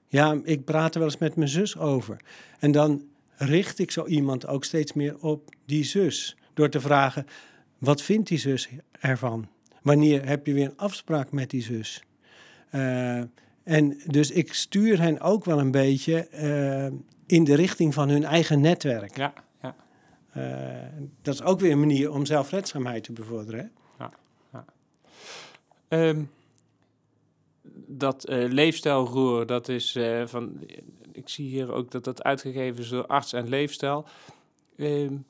ja, 0.07 0.39
ik 0.43 0.65
praat 0.65 0.93
er 0.93 0.99
wel 0.99 1.09
eens 1.09 1.19
met 1.19 1.35
mijn 1.35 1.49
zus 1.49 1.77
over. 1.77 2.17
En 2.59 2.71
dan 2.71 3.03
richt 3.35 3.79
ik 3.79 3.91
zo 3.91 4.05
iemand 4.05 4.47
ook 4.47 4.63
steeds 4.63 4.93
meer 4.93 5.17
op 5.19 5.55
die 5.65 5.83
zus. 5.83 6.37
Door 6.53 6.69
te 6.69 6.79
vragen, 6.79 7.25
wat 7.77 8.01
vindt 8.01 8.27
die 8.27 8.37
zus 8.37 8.69
ervan? 8.99 9.47
Wanneer 9.81 10.27
heb 10.27 10.45
je 10.45 10.53
weer 10.53 10.65
een 10.65 10.77
afspraak 10.77 11.31
met 11.31 11.49
die 11.49 11.61
zus? 11.61 12.03
Uh, 12.71 13.21
en 13.63 13.97
dus 14.05 14.31
ik 14.31 14.53
stuur 14.53 15.01
hen 15.01 15.19
ook 15.19 15.45
wel 15.45 15.59
een 15.59 15.71
beetje 15.71 16.27
uh, 16.33 16.99
in 17.25 17.43
de 17.43 17.55
richting 17.55 17.93
van 17.93 18.09
hun 18.09 18.23
eigen 18.23 18.61
netwerk. 18.61 19.17
Ja, 19.17 19.33
ja. 19.61 19.75
Uh, 20.37 21.03
dat 21.21 21.33
is 21.33 21.41
ook 21.41 21.59
weer 21.59 21.71
een 21.71 21.79
manier 21.79 22.11
om 22.11 22.25
zelfredzaamheid 22.25 23.03
te 23.03 23.11
bevorderen. 23.11 23.71
Ja, 23.99 24.11
ja. 24.51 24.65
Um, 25.89 26.29
dat 27.87 28.29
uh, 28.29 28.51
leefstijlroer, 28.51 29.45
dat 29.45 29.69
is 29.69 29.97
van. 30.25 30.59
Ik 31.11 31.29
zie 31.29 31.47
hier 31.47 31.73
ook 31.73 31.91
dat 31.91 32.03
dat 32.03 32.23
uitgegeven 32.23 32.81
is 32.81 32.89
door 32.89 33.05
arts 33.05 33.33
en 33.33 33.49
leefstijl. 33.49 34.05
Um, 34.77 35.25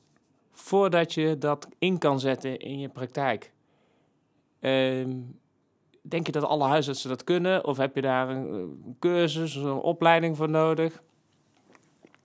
voordat 0.52 1.14
je 1.14 1.38
dat 1.38 1.68
in 1.78 1.98
kan 1.98 2.20
zetten 2.20 2.58
in 2.58 2.78
je 2.78 2.88
praktijk. 2.88 3.52
Um, 4.60 5.38
denk 6.02 6.26
je 6.26 6.32
dat 6.32 6.42
alle 6.42 6.64
huisartsen 6.64 7.08
dat 7.08 7.24
kunnen? 7.24 7.66
Of 7.66 7.76
heb 7.76 7.94
je 7.94 8.00
daar 8.00 8.28
een, 8.28 8.96
cursus, 8.98 9.54
een 9.54 9.72
opleiding 9.72 10.36
voor 10.36 10.50
nodig? 10.50 11.02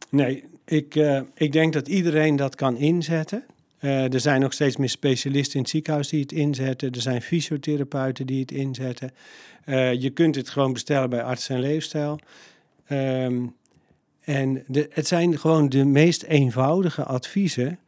Nee, 0.09 0.43
ik, 0.65 0.95
uh, 0.95 1.21
ik 1.33 1.51
denk 1.51 1.73
dat 1.73 1.87
iedereen 1.87 2.35
dat 2.35 2.55
kan 2.55 2.77
inzetten. 2.77 3.45
Uh, 3.81 4.13
er 4.13 4.19
zijn 4.19 4.41
nog 4.41 4.53
steeds 4.53 4.77
meer 4.77 4.89
specialisten 4.89 5.53
in 5.53 5.61
het 5.61 5.69
ziekenhuis 5.69 6.07
die 6.09 6.21
het 6.21 6.31
inzetten. 6.31 6.91
Er 6.91 7.01
zijn 7.01 7.21
fysiotherapeuten 7.21 8.25
die 8.25 8.39
het 8.39 8.51
inzetten. 8.51 9.11
Uh, 9.65 9.93
je 9.93 10.09
kunt 10.09 10.35
het 10.35 10.49
gewoon 10.49 10.73
bestellen 10.73 11.09
bij 11.09 11.23
Arts 11.23 11.49
en 11.49 11.59
Leefstijl. 11.59 12.19
Um, 12.89 13.55
en 14.21 14.63
de, 14.67 14.89
het 14.89 15.07
zijn 15.07 15.39
gewoon 15.39 15.69
de 15.69 15.85
meest 15.85 16.23
eenvoudige 16.23 17.03
adviezen 17.03 17.79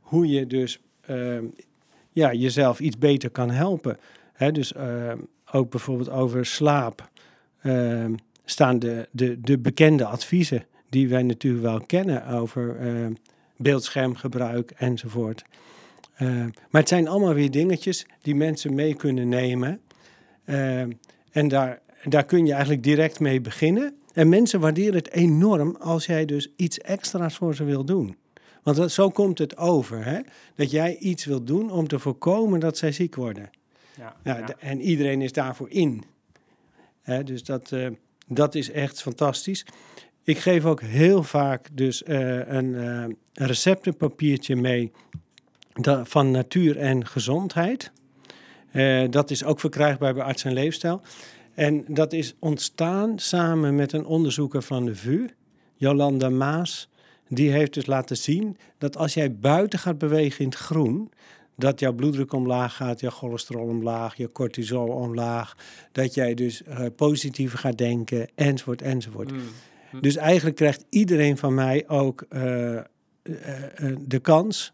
hoe 0.00 0.26
je 0.26 0.46
dus 0.46 0.80
ehm, 1.00 1.44
ja, 2.12 2.32
jezelf 2.32 2.80
iets 2.80 2.98
beter 2.98 3.30
kan 3.30 3.50
helpen 3.50 3.98
dus 4.52 4.72
uh, 4.72 5.12
ook 5.52 5.70
bijvoorbeeld 5.70 6.10
over 6.10 6.46
slaap 6.46 7.10
staan 8.44 8.78
de, 8.78 9.08
de, 9.10 9.40
de 9.40 9.58
bekende 9.58 10.04
adviezen 10.04 10.64
die 10.88 11.08
wij 11.08 11.22
natuurlijk 11.22 11.62
wel 11.62 11.80
kennen 11.80 12.26
over 12.26 12.76
beeldschermgebruik 13.58 14.70
enzovoort. 14.70 15.44
maar 16.70 16.80
het 16.80 16.88
zijn 16.88 17.08
allemaal 17.08 17.34
weer 17.34 17.50
dingetjes 17.50 18.06
die 18.22 18.34
mensen 18.34 18.74
mee 18.74 18.94
kunnen 18.94 19.28
nemen. 19.28 19.80
en 21.30 21.48
daar, 21.48 21.80
daar 22.04 22.24
kun 22.24 22.46
je 22.46 22.52
eigenlijk 22.52 22.82
direct 22.82 23.20
mee 23.20 23.40
beginnen. 23.40 23.96
En 24.12 24.28
mensen 24.28 24.60
waarderen 24.60 24.94
het 24.94 25.10
enorm 25.10 25.76
als 25.76 26.06
jij 26.06 26.24
dus 26.24 26.52
iets 26.56 26.78
extra's 26.78 27.36
voor 27.36 27.54
ze 27.54 27.64
wil 27.64 27.84
doen. 27.84 28.16
Want 28.62 28.76
dat, 28.76 28.92
zo 28.92 29.10
komt 29.10 29.38
het 29.38 29.56
over, 29.56 30.04
hè? 30.04 30.20
dat 30.54 30.70
jij 30.70 30.96
iets 30.96 31.24
wil 31.24 31.44
doen 31.44 31.70
om 31.70 31.88
te 31.88 31.98
voorkomen 31.98 32.60
dat 32.60 32.78
zij 32.78 32.92
ziek 32.92 33.14
worden. 33.14 33.50
Ja, 33.96 34.16
ja, 34.24 34.56
En 34.58 34.80
iedereen 34.80 35.22
is 35.22 35.32
daarvoor 35.32 35.70
in. 35.70 36.04
dus 37.24 37.44
dat, 37.44 37.70
uh, 37.70 37.88
dat 38.26 38.54
is 38.54 38.70
echt 38.70 39.02
fantastisch. 39.02 39.66
Ik 40.22 40.38
geef 40.38 40.64
ook 40.64 40.80
heel 40.80 41.22
vaak 41.22 41.68
dus 41.72 42.02
uh, 42.02 42.48
een, 42.48 42.66
uh, 42.66 43.04
een 43.38 43.46
receptenpapiertje 43.46 44.56
mee 44.56 44.92
van 46.02 46.30
natuur 46.30 46.76
en 46.76 47.06
gezondheid. 47.06 47.92
dat 49.10 49.30
is 49.30 49.44
ook 49.44 49.60
verkrijgbaar 49.60 50.14
bij 50.14 50.22
Arts 50.22 50.44
en 50.44 50.52
Leefstijl. 50.52 51.00
En 51.54 51.84
dat 51.88 52.12
is 52.12 52.34
ontstaan 52.38 53.18
samen 53.18 53.74
met 53.74 53.92
een 53.92 54.04
onderzoeker 54.04 54.62
van 54.62 54.84
de 54.84 54.94
VU, 54.94 55.26
Jolanda 55.74 56.28
Maas. 56.28 56.88
Die 57.28 57.50
heeft 57.50 57.74
dus 57.74 57.86
laten 57.86 58.16
zien 58.16 58.56
dat 58.78 58.96
als 58.96 59.14
jij 59.14 59.34
buiten 59.34 59.78
gaat 59.78 59.98
bewegen 59.98 60.40
in 60.40 60.48
het 60.48 60.58
groen, 60.58 61.10
dat 61.56 61.80
jouw 61.80 61.92
bloeddruk 61.92 62.32
omlaag 62.32 62.76
gaat, 62.76 63.00
jouw 63.00 63.10
cholesterol 63.10 63.66
omlaag, 63.66 64.16
je 64.16 64.32
cortisol 64.32 64.88
omlaag, 64.88 65.56
dat 65.92 66.14
jij 66.14 66.34
dus 66.34 66.62
uh, 66.62 66.86
positiever 66.96 67.58
gaat 67.58 67.78
denken, 67.78 68.28
enzovoort, 68.34 68.82
enzovoort. 68.82 69.32
Mm. 69.32 69.40
Dus 70.00 70.16
eigenlijk 70.16 70.56
krijgt 70.56 70.84
iedereen 70.88 71.36
van 71.38 71.54
mij 71.54 71.88
ook 71.88 72.26
uh, 72.30 72.80
de 73.98 74.18
kans 74.22 74.72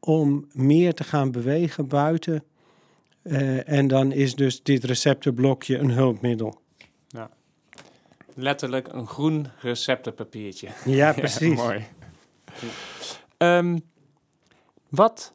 om 0.00 0.46
meer 0.52 0.94
te 0.94 1.04
gaan 1.04 1.30
bewegen 1.30 1.88
buiten. 1.88 2.44
en 3.64 3.88
dan 3.88 4.12
is 4.12 4.34
dus 4.34 4.62
dit 4.62 4.84
receptenblokje 4.84 5.78
een 5.78 5.90
hulpmiddel. 5.90 6.60
Ja. 7.08 7.30
Letterlijk 8.34 8.92
een 8.92 9.06
groen 9.06 9.46
receptenpapiertje. 9.60 10.68
Ja, 10.84 11.12
precies. 11.22 11.58
Ja, 11.58 11.64
mooi. 11.64 11.84
Um, 13.38 13.82
wat 14.88 15.34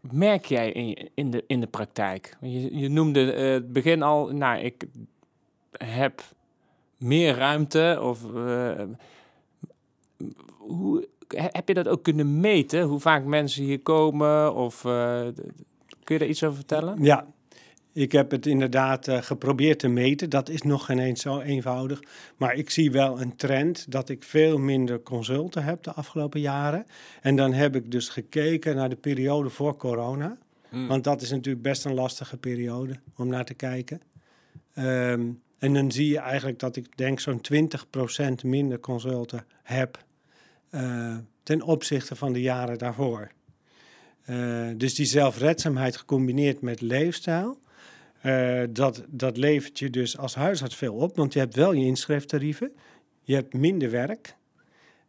merk 0.00 0.44
jij 0.44 0.72
in, 0.72 1.10
in, 1.14 1.30
de, 1.30 1.44
in 1.46 1.60
de 1.60 1.66
praktijk? 1.66 2.36
Je, 2.40 2.76
je 2.78 2.88
noemde 2.88 3.34
uh, 3.34 3.52
het 3.52 3.72
begin 3.72 4.02
al, 4.02 4.26
nou, 4.26 4.60
ik 4.60 4.84
heb 5.72 6.22
meer 6.96 7.34
ruimte 7.34 7.98
of 8.02 8.24
uh, 8.34 8.82
hoe 10.58 11.08
heb 11.28 11.68
je 11.68 11.74
dat 11.74 11.88
ook 11.88 12.02
kunnen 12.02 12.40
meten? 12.40 12.82
Hoe 12.82 13.00
vaak 13.00 13.24
mensen 13.24 13.64
hier 13.64 13.80
komen? 13.80 14.54
Of 14.54 14.84
uh, 14.84 15.20
kun 16.04 16.14
je 16.14 16.18
daar 16.18 16.28
iets 16.28 16.42
over 16.42 16.56
vertellen? 16.56 17.02
Ja, 17.02 17.26
ik 17.92 18.12
heb 18.12 18.30
het 18.30 18.46
inderdaad 18.46 19.08
uh, 19.08 19.22
geprobeerd 19.22 19.78
te 19.78 19.88
meten. 19.88 20.30
Dat 20.30 20.48
is 20.48 20.62
nog 20.62 20.84
geen 20.84 20.98
eens 20.98 21.22
zo 21.22 21.40
eenvoudig. 21.40 22.02
Maar 22.36 22.54
ik 22.54 22.70
zie 22.70 22.90
wel 22.90 23.20
een 23.20 23.36
trend 23.36 23.90
dat 23.92 24.08
ik 24.08 24.22
veel 24.22 24.58
minder 24.58 25.02
consulten 25.02 25.64
heb 25.64 25.82
de 25.82 25.92
afgelopen 25.92 26.40
jaren. 26.40 26.86
En 27.20 27.36
dan 27.36 27.52
heb 27.52 27.76
ik 27.76 27.90
dus 27.90 28.08
gekeken 28.08 28.76
naar 28.76 28.88
de 28.88 28.96
periode 28.96 29.50
voor 29.50 29.76
corona. 29.76 30.38
Hmm. 30.68 30.86
Want 30.86 31.04
dat 31.04 31.22
is 31.22 31.30
natuurlijk 31.30 31.62
best 31.62 31.84
een 31.84 31.94
lastige 31.94 32.36
periode 32.36 32.94
om 33.16 33.28
naar 33.28 33.44
te 33.44 33.54
kijken. 33.54 34.00
Um, 34.78 35.42
en 35.58 35.74
dan 35.74 35.92
zie 35.92 36.08
je 36.08 36.18
eigenlijk 36.18 36.58
dat 36.58 36.76
ik 36.76 36.96
denk 36.96 37.20
zo'n 37.20 37.40
20% 37.52 38.44
minder 38.44 38.80
consulten 38.80 39.46
heb 39.62 40.04
uh, 40.74 41.16
ten 41.42 41.62
opzichte 41.62 42.16
van 42.16 42.32
de 42.32 42.40
jaren 42.40 42.78
daarvoor. 42.78 43.30
Uh, 44.26 44.68
dus 44.76 44.94
die 44.94 45.06
zelfredzaamheid 45.06 45.96
gecombineerd 45.96 46.60
met 46.60 46.80
leefstijl, 46.80 47.58
uh, 48.22 48.62
dat, 48.70 49.04
dat 49.08 49.36
levert 49.36 49.78
je 49.78 49.90
dus 49.90 50.18
als 50.18 50.34
huisarts 50.34 50.76
veel 50.76 50.94
op, 50.94 51.16
want 51.16 51.32
je 51.32 51.38
hebt 51.38 51.54
wel 51.54 51.72
je 51.72 51.84
inschrijftarieven, 51.84 52.72
je 53.22 53.34
hebt 53.34 53.54
minder 53.54 53.90
werk 53.90 54.36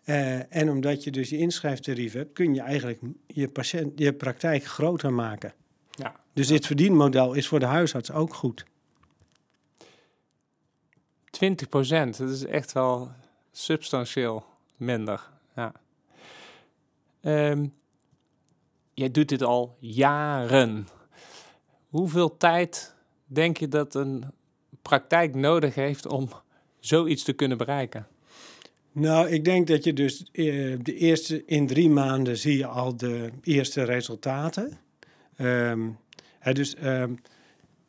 Eh, 0.04 0.56
en 0.56 0.70
omdat 0.70 1.04
je 1.04 1.12
dus 1.12 1.30
je 1.30 1.38
inschrijftarief 1.38 2.14
hebt, 2.14 2.34
kun 2.34 2.54
je 2.54 2.62
eigenlijk 2.62 3.00
je, 3.28 3.48
patiënt, 3.48 4.00
je 4.00 4.14
praktijk 4.14 4.66
groter 4.66 5.14
maken. 5.14 5.54
Ja. 5.90 6.16
Dus 6.34 6.48
dit 6.48 6.66
verdienmodel 6.66 7.34
is 7.34 7.48
voor 7.48 7.60
de 7.60 7.66
huisarts 7.66 8.12
ook 8.12 8.34
goed. 8.34 8.66
20 11.30 11.70
procent, 11.70 12.18
dat 12.18 12.30
is 12.30 12.46
echt 12.46 12.72
wel 12.72 13.12
substantieel 13.52 14.46
minder. 14.78 15.30
Ja. 15.56 15.74
Ehm, 17.22 17.68
jij 18.94 19.12
doet 19.12 19.30
dit 19.30 19.42
al 19.42 19.76
jaren. 19.80 20.88
Hoeveel 21.90 22.38
tijd 22.38 22.96
denk 23.26 23.58
je 23.58 23.68
dat 23.68 23.96
een 23.96 24.24
praktijk 24.82 25.36
nodig 25.36 25.76
heeft 25.76 26.08
om 26.08 26.30
zoiets 26.80 27.24
te 27.24 27.34
kunnen 27.34 27.58
bereiken? 27.58 28.08
Nou, 28.92 29.30
ik 29.30 29.46
denk 29.46 29.68
dat 29.68 29.84
je 29.84 29.94
dus 29.94 30.26
eh, 30.32 30.76
de 30.82 30.96
eerste 30.96 31.46
in 31.46 31.68
drie 31.68 31.90
maanden 31.90 32.38
zie 32.38 32.58
je 32.58 32.66
al 32.66 32.98
de 32.98 33.30
eerste 33.42 33.84
resultaten. 33.84 34.78
Ehm, 35.36 35.90
hè, 36.40 36.54
dus 36.54 36.76
ehm, 36.76 37.14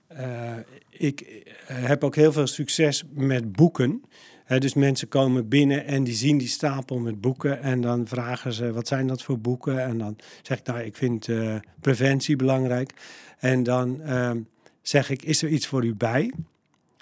eh, 0.07 0.57
ik 0.91 1.47
heb 1.67 2.05
ook 2.05 2.15
heel 2.15 2.33
veel 2.33 2.47
succes 2.47 3.05
met 3.11 3.53
boeken. 3.53 4.03
Dus 4.47 4.75
mensen 4.75 5.09
komen 5.09 5.49
binnen 5.49 5.85
en 5.85 6.05
die 6.05 6.15
zien 6.15 6.39
die 6.39 6.49
stapel 6.49 6.99
met 6.99 7.21
boeken 7.21 7.63
en 7.63 7.81
dan 7.81 8.07
vragen 8.07 8.53
ze 8.53 8.73
wat 8.73 8.89
zijn 8.89 9.07
dat 9.07 9.23
voor 9.23 9.39
boeken 9.39 9.85
en 9.85 9.99
dan 9.99 10.17
zeg 10.43 10.59
ik 10.59 10.67
nou 10.67 10.81
ik 10.81 10.97
vind 10.97 11.29
eh, 11.29 11.55
preventie 11.81 12.37
belangrijk 12.37 12.93
en 13.39 13.63
dan 13.63 14.03
ehm, 14.03 14.39
zeg 14.83 15.11
ik 15.11 15.23
is 15.23 15.43
er 15.43 15.49
iets 15.49 15.67
voor 15.67 15.85
u 15.85 15.95
bij? 15.95 16.33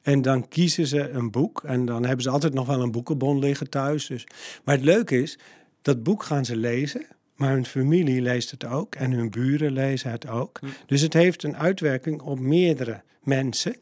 En 0.05 0.23
dan 0.23 0.49
kiezen 0.49 0.87
ze 0.87 1.09
een 1.11 1.31
boek. 1.31 1.63
En 1.65 1.85
dan 1.85 2.05
hebben 2.05 2.23
ze 2.23 2.31
altijd 2.31 2.55
nog 2.55 2.67
wel 2.67 2.83
een 2.83 2.91
boekenbon 2.91 3.39
liggen 3.39 3.71
thuis. 3.71 4.07
Dus. 4.07 4.27
Maar 4.65 4.75
het 4.75 4.85
leuke 4.85 5.23
is, 5.23 5.39
dat 5.83 6.03
boek 6.03 6.23
gaan 6.23 6.45
ze 6.45 6.57
lezen. 6.57 7.07
Maar 7.35 7.53
hun 7.53 7.67
familie 7.67 8.23
leest 8.23 8.51
het 8.51 8.65
ook. 8.65 8.95
En 8.95 9.11
hun 9.11 9.31
buren 9.31 9.73
lezen 9.73 10.11
het 10.11 10.29
ook. 10.29 10.59
Hm. 10.61 10.67
Dus 10.87 11.01
het 11.01 11.13
heeft 11.13 11.43
een 11.43 11.57
uitwerking 11.57 12.21
op 12.21 12.39
meerdere 12.39 13.03
mensen. 13.23 13.77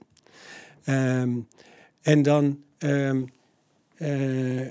Ehm, 0.84 1.30
en 2.02 2.22
dan 2.22 2.62
ehm, 2.78 3.22
eh, 4.02 4.66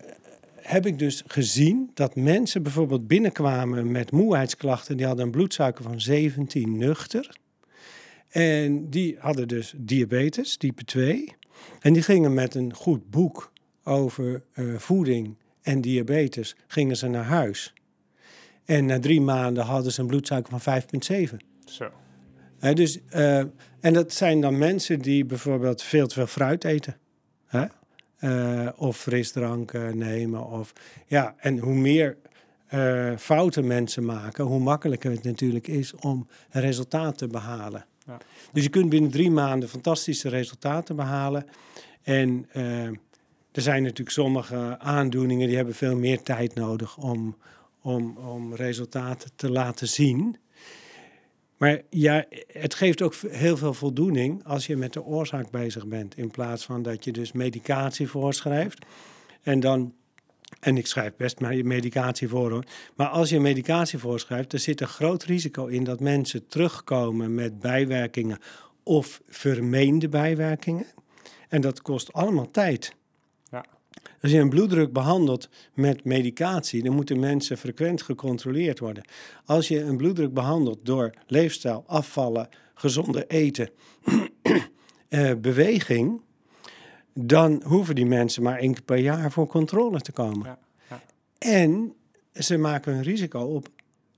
heb 0.56 0.86
ik 0.86 1.00
dus 1.00 1.24
gezien 1.28 1.92
dat 1.94 2.16
mensen 2.16 2.64
bijvoorbeeld 2.64 3.08
binnenkwamen 3.08 3.92
met 3.92 4.12
moeheidsklachten. 4.12 4.98
Die 4.98 5.06
hadden 5.06 5.26
een 5.26 5.32
bloedsuiker 5.32 5.84
van 5.84 6.02
17 6.02 6.78
nuchter. 6.78 7.38
En 8.30 8.90
die 8.90 9.16
hadden 9.20 9.48
dus 9.48 9.74
diabetes, 9.78 10.58
type 10.58 10.84
2. 10.84 11.36
En 11.80 11.94
die 11.94 12.02
gingen 12.02 12.34
met 12.34 12.56
een 12.56 12.74
goed 12.74 13.10
boek 13.10 13.52
over 13.84 14.44
eh, 14.54 14.76
voeding 14.78 15.38
en 15.62 15.82
diabetes 15.82 16.56
gingen 16.68 16.98
ze 16.98 17.08
naar 17.08 17.24
huis. 17.24 17.74
En 18.66 18.86
na 18.86 19.00
drie 19.00 19.22
maanden 19.22 19.64
hadden 19.64 19.92
ze 19.92 20.02
een 20.02 20.08
bloedsuiker 20.08 20.60
van 20.60 20.82
5,7. 21.30 21.38
Zo. 21.66 21.92
Dus, 22.74 23.00
eh, 23.10 23.38
en 23.80 23.94
dat 23.94 24.14
zijn 24.14 24.42
dan 24.42 24.58
mensen 24.58 25.00
die 25.00 25.26
bijvoorbeeld 25.26 25.82
veel 25.82 26.08
te 26.08 26.14
veel 26.14 26.28
fruit 26.28 26.64
eten. 26.64 26.98
Eh, 28.22 28.68
of 28.76 28.98
frisdranken 28.98 29.98
nemen. 29.98 30.46
Of, 30.48 30.74
ja, 31.08 31.36
en 31.38 31.58
hoe 31.58 31.74
meer 31.74 32.18
eh, 32.68 33.12
fouten 33.18 33.68
mensen 33.68 34.06
maken, 34.06 34.46
hoe 34.46 34.60
makkelijker 34.60 35.12
het 35.12 35.24
natuurlijk 35.24 35.68
is 35.68 35.96
om 35.96 36.28
een 36.52 36.62
resultaat 36.62 37.18
te 37.18 37.28
behalen. 37.28 37.86
Ja. 38.06 38.18
Dus 38.52 38.64
je 38.64 38.70
kunt 38.70 38.90
binnen 38.90 39.12
drie 39.12 39.32
maanden 39.32 39.70
fantastische 39.70 40.30
resultaten 40.30 40.96
behalen. 40.96 41.46
En 42.02 42.46
eh, 42.52 42.86
er 43.52 43.62
zijn 43.62 43.84
natuurlijk 43.84 44.10
sommige 44.10 44.80
aandoeningen 44.80 45.48
die 45.48 45.56
hebben 45.56 45.76
veel 45.76 45.96
meer 45.96 46.22
tijd 46.22 46.56
nodig 46.56 46.98
om, 46.98 47.38
om, 47.82 48.18
om 48.18 48.56
resultaten 48.56 49.32
te 49.36 49.50
laten 49.50 49.88
zien. 49.88 50.38
Maar 51.62 51.82
ja, 51.90 52.26
het 52.48 52.74
geeft 52.74 53.02
ook 53.02 53.16
heel 53.28 53.58
veel 53.58 53.74
voldoening 53.74 54.46
als 54.46 54.66
je 54.66 54.78
met 54.78 54.94
de 54.94 55.04
oorzaak 55.04 55.50
bezig 55.50 55.88
bent. 55.88 56.18
In 56.18 56.32
plaats 56.32 56.66
van 56.66 56.82
dat 56.82 57.04
je 57.04 57.12
dus 57.12 57.32
medicatie 57.32 58.08
voorschrijft. 58.08 58.86
En 59.42 59.60
dan, 59.60 59.94
en 60.60 60.78
ik 60.78 60.88
schrijf 60.88 61.16
best 61.16 61.40
medicatie 61.40 62.28
voor 62.28 62.52
hoor. 62.52 62.64
Maar 62.96 63.08
als 63.08 63.30
je 63.30 63.40
medicatie 63.40 64.00
voorschrijft, 64.00 64.54
er 64.54 64.60
zit 64.60 64.82
een 64.82 64.88
groot 64.88 65.24
risico 65.24 65.66
in 65.66 65.84
dat 65.84 66.00
mensen 66.00 66.48
terugkomen 66.48 67.36
met 67.36 67.60
bijwerkingen 67.60 68.40
of 68.84 69.22
vermeende 69.28 70.10
bijwerkingen. 70.10 70.86
En 71.50 71.62
dat 71.62 71.82
kost 71.82 72.14
allemaal 72.14 72.52
tijd. 72.52 72.96
Ja. 74.22 74.28
Als 74.28 74.32
je 74.32 74.38
een 74.38 74.50
bloeddruk 74.50 74.94
behandelt 74.94 75.50
met 75.74 76.04
medicatie, 76.04 76.84
dan 76.84 76.96
moeten 76.96 77.20
mensen 77.20 77.58
frequent 77.58 78.02
gecontroleerd 78.02 78.80
worden. 78.80 79.04
Als 79.46 79.68
je 79.68 79.82
een 79.82 79.98
bloeddruk 79.98 80.34
behandelt 80.34 80.86
door 80.86 81.14
leefstijl, 81.28 81.84
afvallen, 81.88 82.50
gezonde 82.74 83.28
eten, 83.28 83.70
eh, 85.10 85.34
beweging, 85.36 86.22
dan 87.14 87.62
hoeven 87.66 87.96
die 87.96 88.06
mensen 88.06 88.44
maar 88.44 88.60
één 88.60 88.74
keer 88.74 88.84
per 88.84 88.98
jaar 88.98 89.32
voor 89.32 89.48
controle 89.48 90.02
te 90.02 90.12
komen. 90.12 90.48
Ja, 90.48 90.60
ja. 90.90 91.02
En 91.38 91.94
ze 92.34 92.58
maken 92.58 92.94
hun 92.94 93.04
risico 93.04 93.40
op 93.40 93.70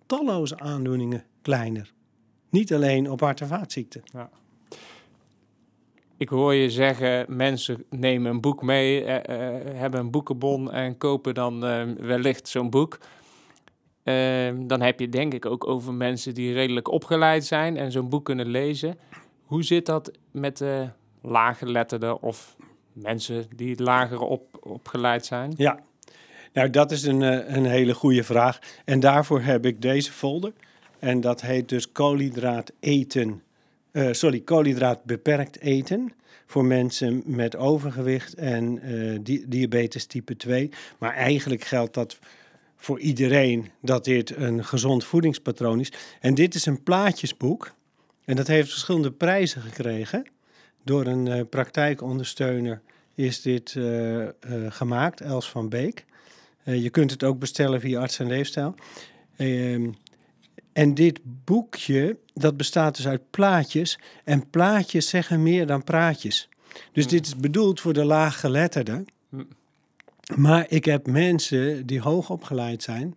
talloze 0.05 0.59
aandoeningen 0.59 1.23
kleiner. 1.41 1.93
Niet 2.49 2.73
alleen 2.73 3.11
op 3.11 3.19
hart- 3.19 3.41
en 3.41 3.47
vaatziekten. 3.47 4.03
Ik 6.17 6.29
hoor 6.29 6.53
je 6.53 6.69
zeggen, 6.69 7.25
mensen 7.27 7.85
nemen 7.89 8.31
een 8.31 8.41
boek 8.41 8.61
mee, 8.61 9.03
eh, 9.03 9.15
eh, 9.15 9.75
hebben 9.75 9.99
een 9.99 10.11
boekenbon 10.11 10.71
en 10.71 10.97
kopen 10.97 11.33
dan 11.33 11.65
eh, 11.65 11.83
wellicht 11.99 12.47
zo'n 12.47 12.69
boek. 12.69 12.99
Ehm, 14.03 14.67
dan 14.67 14.81
heb 14.81 14.99
je 14.99 15.09
denk 15.09 15.33
ik 15.33 15.45
ook 15.45 15.67
over 15.67 15.93
mensen 15.93 16.33
die 16.33 16.53
redelijk 16.53 16.91
opgeleid 16.91 17.45
zijn 17.45 17.77
en 17.77 17.91
zo'n 17.91 18.09
boek 18.09 18.25
kunnen 18.25 18.47
lezen. 18.47 18.97
Hoe 19.43 19.63
zit 19.63 19.85
dat 19.85 20.11
met 20.31 20.57
de 20.57 20.89
laaggeletterden 21.21 22.21
of 22.21 22.55
mensen 22.93 23.45
die 23.55 23.83
lager 23.83 24.19
op, 24.19 24.57
opgeleid 24.59 25.25
zijn? 25.25 25.53
Ja, 25.57 25.79
nou 26.53 26.69
dat 26.69 26.91
is 26.91 27.03
een, 27.03 27.21
een 27.55 27.65
hele 27.65 27.93
goede 27.93 28.23
vraag. 28.23 28.59
En 28.85 28.99
daarvoor 28.99 29.41
heb 29.41 29.65
ik 29.65 29.81
deze 29.81 30.11
folder. 30.11 30.53
En 30.99 31.21
dat 31.21 31.41
heet 31.41 31.69
dus 31.69 31.91
koolhydraat 31.91 32.71
eten. 32.79 33.41
Eh, 33.93 34.07
sorry, 34.11 34.39
koolhydraat 34.39 35.03
beperkt 35.03 35.59
eten. 35.59 36.13
Voor 36.45 36.65
mensen 36.65 37.23
met 37.25 37.55
overgewicht 37.55 38.33
en 38.33 38.79
eh, 38.81 39.19
di- 39.21 39.45
diabetes 39.47 40.05
type 40.05 40.35
2. 40.35 40.69
Maar 40.99 41.13
eigenlijk 41.13 41.63
geldt 41.63 41.93
dat 41.93 42.19
voor 42.75 42.99
iedereen 42.99 43.69
dat 43.81 44.05
dit 44.05 44.35
een 44.35 44.65
gezond 44.65 45.05
voedingspatroon 45.05 45.79
is. 45.79 45.91
En 46.19 46.33
dit 46.33 46.55
is 46.55 46.65
een 46.65 46.83
plaatjesboek. 46.83 47.73
En 48.25 48.35
dat 48.35 48.47
heeft 48.47 48.69
verschillende 48.69 49.11
prijzen 49.11 49.61
gekregen. 49.61 50.25
Door 50.83 51.05
een 51.05 51.27
eh, 51.27 51.41
praktijkondersteuner 51.49 52.81
is 53.15 53.41
dit 53.41 53.75
gemaakt, 54.69 55.21
Els 55.21 55.49
van 55.49 55.69
Beek. 55.69 56.05
Je 56.63 56.89
kunt 56.89 57.11
het 57.11 57.23
ook 57.23 57.39
bestellen 57.39 57.79
via 57.79 57.99
Arts 58.01 58.19
en 58.19 58.27
Leefstijl. 58.27 58.75
En 60.73 60.93
dit 60.93 61.19
boekje, 61.23 62.17
dat 62.33 62.57
bestaat 62.57 62.95
dus 62.95 63.07
uit 63.07 63.29
plaatjes. 63.29 63.99
En 64.23 64.49
plaatjes 64.49 65.09
zeggen 65.09 65.43
meer 65.43 65.67
dan 65.67 65.83
praatjes. 65.83 66.49
Dus 66.91 67.07
dit 67.07 67.25
is 67.25 67.35
bedoeld 67.35 67.79
voor 67.79 67.93
de 67.93 68.05
laaggeletterden. 68.05 69.05
Hm. 69.29 69.43
Maar 70.35 70.65
ik 70.69 70.85
heb 70.85 71.07
mensen 71.07 71.85
die 71.85 72.01
hoog 72.01 72.29
opgeleid 72.29 72.83
zijn... 72.83 73.13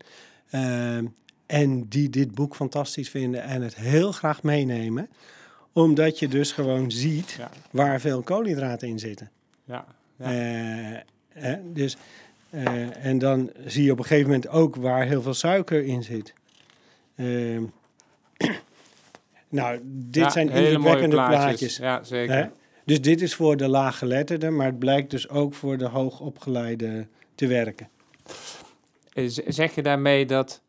ehm, 0.50 1.06
en 1.46 1.88
die 1.88 2.10
dit 2.10 2.34
boek 2.34 2.54
fantastisch 2.54 3.10
vinden 3.10 3.42
en 3.42 3.62
het 3.62 3.76
heel 3.76 4.12
graag 4.12 4.42
meenemen. 4.42 5.08
Omdat 5.72 6.18
je 6.18 6.28
dus 6.28 6.52
gewoon 6.52 6.90
ziet 6.90 7.30
Ja, 7.30 7.50
waar 7.70 8.00
veel 8.00 8.22
koolhydraten 8.22 8.88
in 8.88 8.98
zitten. 8.98 9.30
ja, 9.64 9.84
ja. 10.16 10.24
Eh, 10.24 11.00
hè, 11.28 11.72
dus, 11.72 11.96
eh, 12.50 13.06
en 13.06 13.18
dan 13.18 13.50
zie 13.64 13.84
je 13.84 13.92
op 13.92 13.98
een 13.98 14.04
gegeven 14.04 14.30
moment 14.30 14.48
ook 14.48 14.76
waar 14.76 15.06
heel 15.06 15.22
veel 15.22 15.34
suiker 15.34 15.84
in 15.84 16.02
zit. 16.02 16.32
Ehm, 17.16 17.64
nou, 19.48 19.80
dit 19.84 20.22
Ja, 20.22 20.30
zijn 20.30 20.48
indrukwekkende 20.48 21.16
plaatjes. 21.16 21.76
Ja, 21.76 22.02
zeker. 22.02 22.34
hè? 22.34 22.46
Dus 22.84 23.00
dit 23.00 23.20
is 23.22 23.34
voor 23.34 23.56
de 23.56 23.68
laaggeletterden, 23.68 24.56
maar 24.56 24.66
het 24.66 24.78
blijkt 24.78 25.10
dus 25.10 25.28
ook 25.28 25.54
voor 25.54 25.76
de 25.76 25.88
hoogopgeleide 25.88 27.06
te 27.34 27.46
werken. 27.46 27.88
Eh, 29.12 29.24
Zeg 29.46 29.74
je 29.74 29.82
daarmee 29.82 30.26
dat 30.26 30.62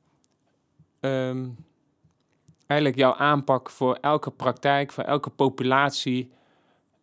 ehm, 0.99 1.45
eigenlijk 2.67 2.99
jouw 2.99 3.13
aanpak 3.13 3.69
voor 3.69 3.97
elke 4.01 4.31
praktijk, 4.31 4.91
voor 4.91 5.03
elke 5.03 5.29
populatie, 5.29 6.31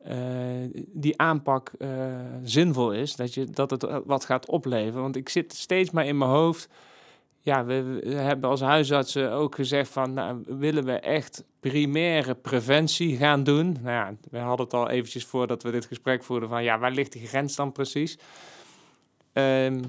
eh, 0.02 0.16
die 0.92 1.20
aanpak 1.20 1.72
eh, 1.78 1.88
zinvol 2.42 2.92
is? 2.92 3.16
Dat, 3.16 3.34
je, 3.34 3.44
dat 3.44 3.70
het 3.70 3.86
wat 4.04 4.24
gaat 4.24 4.46
opleveren? 4.46 5.02
Want 5.02 5.16
ik 5.16 5.28
zit 5.28 5.52
steeds 5.54 5.90
maar 5.90 6.06
in 6.06 6.18
mijn 6.18 6.30
hoofd. 6.30 6.68
Ja, 7.44 7.64
we, 7.64 8.02
hebben 8.14 8.50
als 8.50 8.60
huisartsen 8.60 9.32
ook 9.32 9.54
gezegd 9.54 9.90
van, 9.90 10.12
nou, 10.12 10.42
willen 10.46 10.84
we 10.84 10.92
echt 10.92 11.44
primaire 11.60 12.34
preventie 12.34 13.16
gaan 13.16 13.44
doen? 13.44 13.76
Nou 13.82 13.94
ja, 13.94 14.14
we 14.30 14.38
hadden 14.38 14.66
het 14.66 14.74
al 14.74 14.88
eventjes 14.88 15.24
voordat 15.24 15.62
we 15.62 15.70
dit 15.70 15.84
gesprek 15.84 16.24
voerden 16.24 16.48
van, 16.48 16.64
ja, 16.64 16.78
waar 16.78 16.92
ligt 16.92 17.12
die 17.12 17.26
grens 17.26 17.56
dan 17.56 17.72
precies? 17.72 18.18
Ehm, 19.32 19.80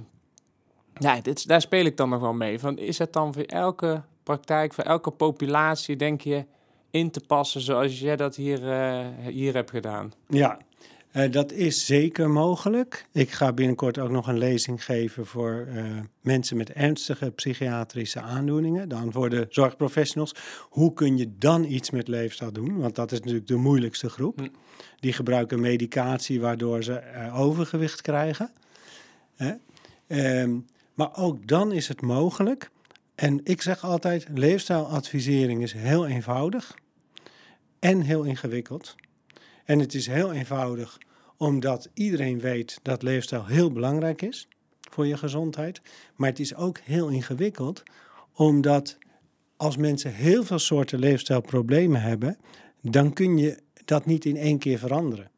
Nee, 1.00 1.22
dit, 1.22 1.48
daar 1.48 1.62
speel 1.62 1.86
ik 1.86 1.98
dan 1.98 2.10
nog 2.10 2.22
wel 2.22 2.34
mee. 2.34 2.60
Van, 2.60 2.78
is 2.78 2.98
het 2.98 3.14
dan 3.14 3.34
voor 3.34 3.44
elke 3.44 4.02
praktijk, 4.24 4.74
voor 4.74 4.84
elke 4.84 5.12
populatie, 5.12 5.96
denk 5.96 6.22
je, 6.22 6.46
in 6.90 7.12
te 7.12 7.22
passen 7.28 7.62
zoals 7.62 8.00
jij 8.00 8.16
dat 8.16 8.36
hier, 8.36 8.72
eh, 8.72 9.06
hier 9.30 9.54
hebt 9.54 9.70
gedaan? 9.70 10.14
Ja, 10.28 10.58
uh, 11.16 11.32
dat 11.32 11.52
is 11.52 11.86
zeker 11.86 12.30
mogelijk. 12.30 13.06
Ik 13.12 13.32
ga 13.32 13.54
binnenkort 13.54 13.98
ook 13.98 14.10
nog 14.10 14.28
een 14.28 14.38
lezing 14.38 14.86
geven 14.86 15.26
voor 15.26 15.68
uh, 15.74 15.84
mensen 16.22 16.58
met 16.58 16.72
ernstige 16.72 17.32
psychiatrische 17.32 18.22
aandoeningen. 18.22 18.90
Dan 18.90 19.12
voor 19.12 19.30
de 19.30 19.46
zorgprofessionals. 19.50 20.36
Hoe 20.70 20.94
kun 20.94 21.18
je 21.18 21.38
dan 21.38 21.64
iets 21.64 21.90
met 21.90 22.08
leefstijl 22.08 22.52
doen? 22.52 22.78
Want 22.78 22.96
dat 22.96 23.12
is 23.12 23.20
natuurlijk 23.20 23.48
de 23.48 23.56
moeilijkste 23.56 24.10
groep. 24.10 24.40
Hm. 24.40 24.48
Die 25.00 25.14
gebruiken 25.14 25.60
medicatie 25.60 26.42
waardoor 26.42 26.84
ze 26.84 27.02
uh, 27.16 27.40
overgewicht 27.40 28.02
krijgen. 28.02 28.52
Um, 30.08 30.66
maar 30.94 31.18
ook 31.18 31.48
dan 31.48 31.72
is 31.72 31.88
het 31.88 32.02
mogelijk. 32.02 32.70
En 33.16 33.40
ik 33.44 33.62
zeg 33.62 33.84
altijd, 33.84 34.28
leefstijladvisering 34.34 35.62
is 35.62 35.74
heel 35.74 36.08
eenvoudig 36.08 36.76
en 37.80 38.02
heel 38.02 38.24
ingewikkeld. 38.24 38.96
En 39.66 39.80
het 39.80 39.94
is 39.94 40.08
heel 40.08 40.34
eenvoudig 40.34 40.98
omdat 41.38 41.90
iedereen 41.94 42.40
weet 42.40 42.80
dat 42.82 43.04
leefstijl 43.04 43.46
heel 43.46 43.72
belangrijk 43.72 44.22
is 44.22 44.48
voor 44.92 45.08
je 45.08 45.18
gezondheid. 45.18 45.82
Maar 46.16 46.30
het 46.30 46.40
is 46.40 46.56
ook 46.56 46.78
heel 46.78 47.08
ingewikkeld 47.08 47.84
omdat 48.34 48.98
als 49.58 49.78
mensen 49.78 50.14
heel 50.14 50.44
veel 50.44 50.60
soorten 50.60 51.00
leefstijlproblemen 51.00 52.02
hebben, 52.02 52.38
dan 52.82 53.14
kun 53.14 53.38
je 53.38 53.58
dat 53.86 54.06
niet 54.06 54.26
in 54.26 54.38
één 54.38 54.58
keer 54.58 54.80
veranderen. 54.80 55.32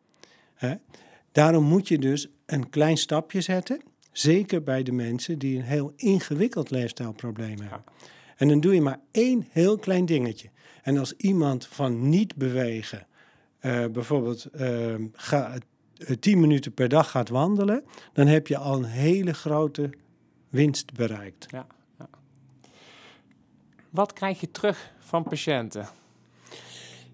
Daarom 1.31 1.63
moet 1.63 1.87
je 1.87 1.99
dus 1.99 2.27
een 2.45 2.69
klein 2.69 2.97
stapje 2.97 3.41
zetten 3.41 3.81
Zeker 4.17 4.63
bij 4.63 4.83
de 4.83 4.91
mensen 4.91 5.39
die 5.39 5.57
een 5.57 5.63
heel 5.63 5.93
ingewikkeld 5.95 6.69
leefstijlprobleem 6.69 7.59
hebben. 7.59 7.83
En 8.37 8.47
dan 8.47 8.59
doe 8.59 8.73
je 8.73 8.81
maar 8.81 8.99
één 9.11 9.47
heel 9.49 9.77
klein 9.77 10.05
dingetje. 10.05 10.49
En 10.83 10.97
als 10.97 11.13
iemand 11.17 11.67
van 11.67 12.09
niet 12.09 12.35
bewegen, 12.35 13.07
uh, 13.61 13.85
bijvoorbeeld 13.85 14.47
uh, 14.55 14.95
ga, 15.13 15.53
uh, 15.97 16.07
tien 16.19 16.39
minuten 16.39 16.73
per 16.73 16.89
dag 16.89 17.11
gaat 17.11 17.29
wandelen, 17.29 17.83
dan 18.13 18.27
heb 18.27 18.47
je 18.47 18.57
al 18.57 18.75
een 18.75 18.83
hele 18.83 19.33
grote 19.33 19.89
winst 20.49 20.93
bereikt. 20.93 21.45
Ja, 21.49 21.67
ja. 21.99 22.09
Wat 23.89 24.13
krijg 24.13 24.39
je 24.39 24.51
terug 24.51 24.91
van 24.99 25.23
patiënten? 25.23 25.87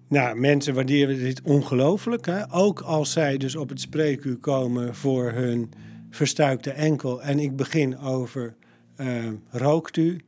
Nou, 0.08 0.36
mensen 0.36 0.74
waarderen 0.74 1.18
dit 1.18 1.42
ongelooflijk. 1.42 2.46
Ook 2.50 2.80
als 2.80 3.12
zij 3.12 3.36
dus 3.36 3.56
op 3.56 3.68
het 3.68 3.80
spreekuur 3.80 4.36
komen 4.36 4.94
voor 4.94 5.30
hun 5.30 5.72
verstuikte 6.10 6.70
enkel 6.70 7.22
en 7.22 7.38
ik 7.38 7.56
begin 7.56 7.98
over 7.98 8.54
uh, 8.96 9.28
rookt 9.50 9.96
u 9.96 10.20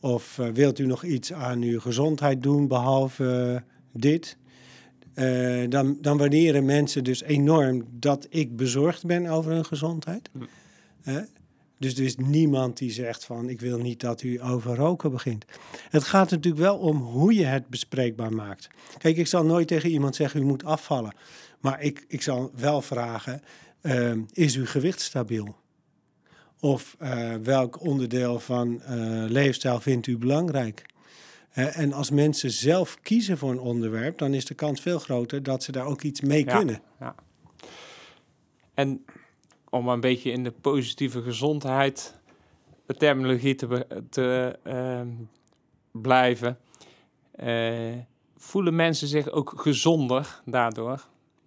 of 0.00 0.38
uh, 0.38 0.48
wilt 0.48 0.78
u 0.78 0.86
nog 0.86 1.04
iets 1.04 1.32
aan 1.32 1.62
uw 1.62 1.80
gezondheid 1.80 2.42
doen 2.42 2.68
behalve 2.68 3.52
uh, 3.52 4.00
dit, 4.00 4.36
dan, 5.68 5.98
dan 6.00 6.18
waarderen 6.18 6.64
mensen 6.64 7.04
dus 7.04 7.22
enorm 7.22 7.84
dat 7.90 8.26
ik 8.30 8.56
bezorgd 8.56 9.06
ben 9.06 9.26
over 9.26 9.52
hun 9.52 9.64
gezondheid. 9.64 10.30
Dus 11.78 11.94
er 11.94 12.04
is 12.04 12.16
niemand 12.16 12.78
die 12.78 12.90
zegt 12.90 13.24
van 13.24 13.48
ik 13.48 13.60
wil 13.60 13.78
niet 13.78 14.00
dat 14.00 14.22
u 14.22 14.42
over 14.42 14.76
roken 14.76 15.10
begint. 15.10 15.44
Het 15.90 16.04
gaat 16.04 16.30
natuurlijk 16.30 16.62
wel 16.62 16.76
om 16.76 16.96
hoe 16.96 17.34
je 17.34 17.44
het 17.44 17.68
bespreekbaar 17.68 18.32
maakt. 18.32 18.68
Kijk, 18.98 19.16
ik 19.16 19.26
zal 19.26 19.44
nooit 19.44 19.68
tegen 19.68 19.90
iemand 19.90 20.16
zeggen 20.16 20.40
u 20.40 20.44
moet 20.44 20.64
afvallen. 20.64 21.14
Maar 21.60 21.82
ik, 21.82 22.04
ik 22.08 22.22
zal 22.22 22.50
wel 22.56 22.82
vragen, 22.82 23.42
uh, 23.82 24.12
is 24.32 24.56
uw 24.56 24.66
gewicht 24.66 25.00
stabiel? 25.00 25.56
Of 26.60 26.96
uh, 27.02 27.34
welk 27.42 27.80
onderdeel 27.80 28.40
van 28.40 28.82
uh, 28.88 29.24
leefstijl 29.28 29.80
vindt 29.80 30.06
u 30.06 30.18
belangrijk? 30.18 30.84
En 31.54 31.92
als 31.92 32.10
mensen 32.10 32.50
zelf 32.50 33.00
kiezen 33.02 33.38
voor 33.38 33.50
een 33.50 33.60
onderwerp, 33.60 34.18
dan 34.18 34.34
is 34.34 34.44
de 34.44 34.54
kans 34.54 34.80
veel 34.80 34.98
groter 34.98 35.42
dat 35.42 35.62
ze 35.62 35.72
daar 35.72 35.86
ook 35.86 36.02
iets 36.02 36.20
mee 36.20 36.44
ja, 36.44 36.56
kunnen. 36.56 36.82
Ja. 37.00 37.14
En 38.74 39.04
om 39.70 39.88
een 39.88 40.00
beetje 40.00 40.30
in 40.30 40.44
de 40.44 40.50
positieve 40.50 41.22
gezondheid 41.22 42.20
de 42.86 42.94
terminologie 42.94 43.54
te, 43.54 43.86
te 44.10 44.58
ehm, 44.62 45.08
blijven, 45.90 46.58
eh, 47.30 47.94
voelen 48.36 48.76
mensen 48.76 49.08
zich 49.08 49.30
ook 49.30 49.52
gezonder 49.56 50.40
daardoor? 50.44 51.06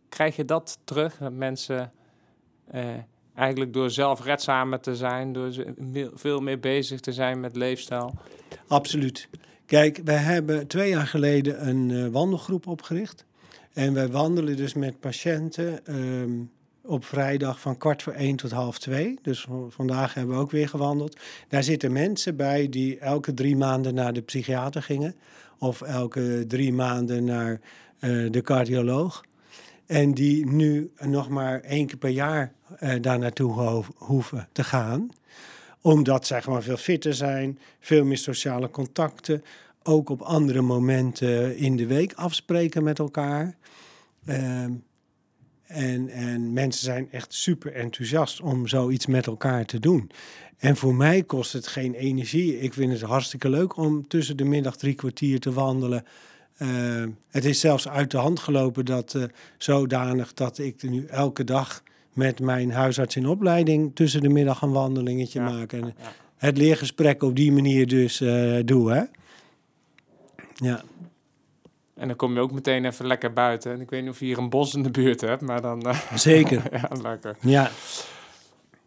Krijg 0.10 0.36
je 0.36 0.46
dat 0.46 0.80
terug? 0.84 1.18
Dat 1.18 1.32
mensen 1.32 1.92
uh, 2.74 2.86
eigenlijk 3.36 3.74
door 3.74 3.90
zelfredzamer 3.90 4.80
te 4.80 4.96
zijn, 4.96 5.34
door 5.34 5.54
veel 6.14 6.40
meer 6.40 6.60
bezig 6.60 7.00
te 7.00 7.14
zijn 7.14 7.40
met 7.40 7.56
leefstijl. 7.56 8.14
Absoluut. 8.68 9.30
Kijk, 9.68 10.02
wij 10.04 10.18
hebben 10.18 10.68
twee 10.68 10.90
jaar 10.90 11.08
geleden 11.08 11.68
een 11.68 11.90
uh, 11.90 12.08
wandelgroep 12.08 12.68
opgericht. 12.68 13.26
En 13.74 13.94
wij 13.94 14.08
wandelen 14.08 14.58
dus 14.58 14.74
met 14.74 15.00
patiënten 15.00 15.96
um, 15.96 16.52
op 16.82 17.06
vrijdag 17.06 17.60
van 17.60 17.78
kwart 17.78 18.04
voor 18.04 18.14
één 18.14 18.36
tot 18.36 18.52
half 18.52 18.80
twee. 18.80 19.20
Dus 19.22 19.48
vandaag 19.70 20.14
hebben 20.14 20.36
we 20.36 20.42
ook 20.42 20.52
weer 20.52 20.70
gewandeld. 20.70 21.18
Daar 21.48 21.64
zitten 21.64 21.92
mensen 21.92 22.36
bij 22.36 22.70
die 22.70 23.00
elke 23.00 23.34
drie 23.34 23.56
maanden 23.56 23.94
naar 23.94 24.14
de 24.14 24.22
psychiater 24.22 24.82
gingen. 24.82 25.16
Of 25.60 25.82
elke 25.82 26.46
drie 26.48 26.74
maanden 26.74 27.24
naar 27.24 27.60
uh, 28.00 28.32
de 28.32 28.42
cardioloog. 28.42 29.24
En 29.86 30.14
die 30.14 30.46
nu 30.46 30.92
nog 31.00 31.30
maar 31.30 31.62
één 31.62 31.88
keer 31.88 31.98
per 31.98 32.10
jaar 32.10 32.54
uh, 32.80 32.94
daar 33.02 33.20
naartoe 33.20 33.84
hoeven 33.96 34.48
te 34.52 34.64
gaan. 34.64 35.10
Omdat 35.88 36.28
zij 36.28 36.42
gewoon 36.42 36.64
veel 36.64 36.78
fitter 36.78 37.14
zijn, 37.14 37.60
veel 37.80 38.06
meer 38.06 38.18
sociale 38.18 38.70
contacten. 38.70 39.44
Ook 39.84 40.10
op 40.10 40.22
andere 40.22 40.62
momenten 40.62 41.58
in 41.58 41.76
de 41.76 41.86
week 41.86 42.14
afspreken 42.14 42.84
met 42.84 43.00
elkaar. 43.00 43.56
Uh, 44.26 44.64
en, 45.64 46.10
en 46.10 46.54
mensen 46.54 46.84
zijn 46.84 47.12
echt 47.12 47.34
super 47.34 47.74
enthousiast 47.74 48.42
om 48.42 48.68
zoiets 48.68 49.06
met 49.06 49.28
elkaar 49.28 49.66
te 49.66 49.80
doen. 49.80 50.12
En 50.58 50.76
voor 50.76 50.96
mij 50.96 51.24
kost 51.24 51.54
het 51.54 51.68
geen 51.68 51.94
energie. 51.94 52.60
Ik 52.60 52.74
vind 52.74 52.92
het 52.92 53.02
hartstikke 53.02 53.50
leuk 53.50 53.78
om 53.78 54.08
tussen 54.08 54.38
de 54.38 54.46
middag 54.46 54.78
drie 54.78 54.96
kwartier 54.96 55.40
te 55.40 55.52
wandelen. 55.54 56.06
Uh, 56.58 57.04
het 57.30 57.46
is 57.46 57.60
zelfs 57.60 57.88
uit 57.88 58.12
de 58.12 58.18
hand 58.18 58.40
gelopen 58.40 58.86
dat 58.86 59.14
uh, 59.14 59.24
zodanig 59.58 60.34
dat 60.34 60.58
ik 60.58 60.84
nu 60.84 61.06
elke 61.06 61.44
dag 61.44 61.84
met 62.18 62.40
mijn 62.40 62.72
huisarts 62.72 63.16
in 63.16 63.28
opleiding 63.28 63.96
tussen 63.96 64.22
de 64.22 64.30
middag 64.30 64.62
een 64.62 64.72
wandelingetje 64.72 65.40
ja, 65.40 65.50
maak. 65.50 65.74
En 65.74 65.96
het 66.38 66.58
leergesprek 66.58 67.24
op 67.24 67.36
die 67.36 67.52
manier 67.52 67.88
dus 67.88 68.22
uh, 68.22 68.60
doe. 68.66 68.92
Hè? 68.92 69.04
Ja. 70.54 70.82
En 71.96 72.08
dan 72.08 72.16
kom 72.16 72.34
je 72.34 72.40
ook 72.40 72.52
meteen 72.52 72.86
even 72.86 73.08
lekker 73.08 73.34
buiten. 73.34 73.72
En 73.72 73.82
ik 73.82 73.90
weet 73.90 74.02
niet 74.02 74.12
of 74.12 74.20
je 74.20 74.26
hier 74.26 74.38
een 74.38 74.50
bos 74.50 74.76
in 74.76 74.84
de 74.84 74.92
buurt 74.92 75.22
hebt, 75.22 75.42
maar 75.42 75.62
dan... 75.62 75.84
Zeker. 76.16 76.64
ja, 76.72 76.90
lekker. 77.02 77.38
Ja. 77.40 77.70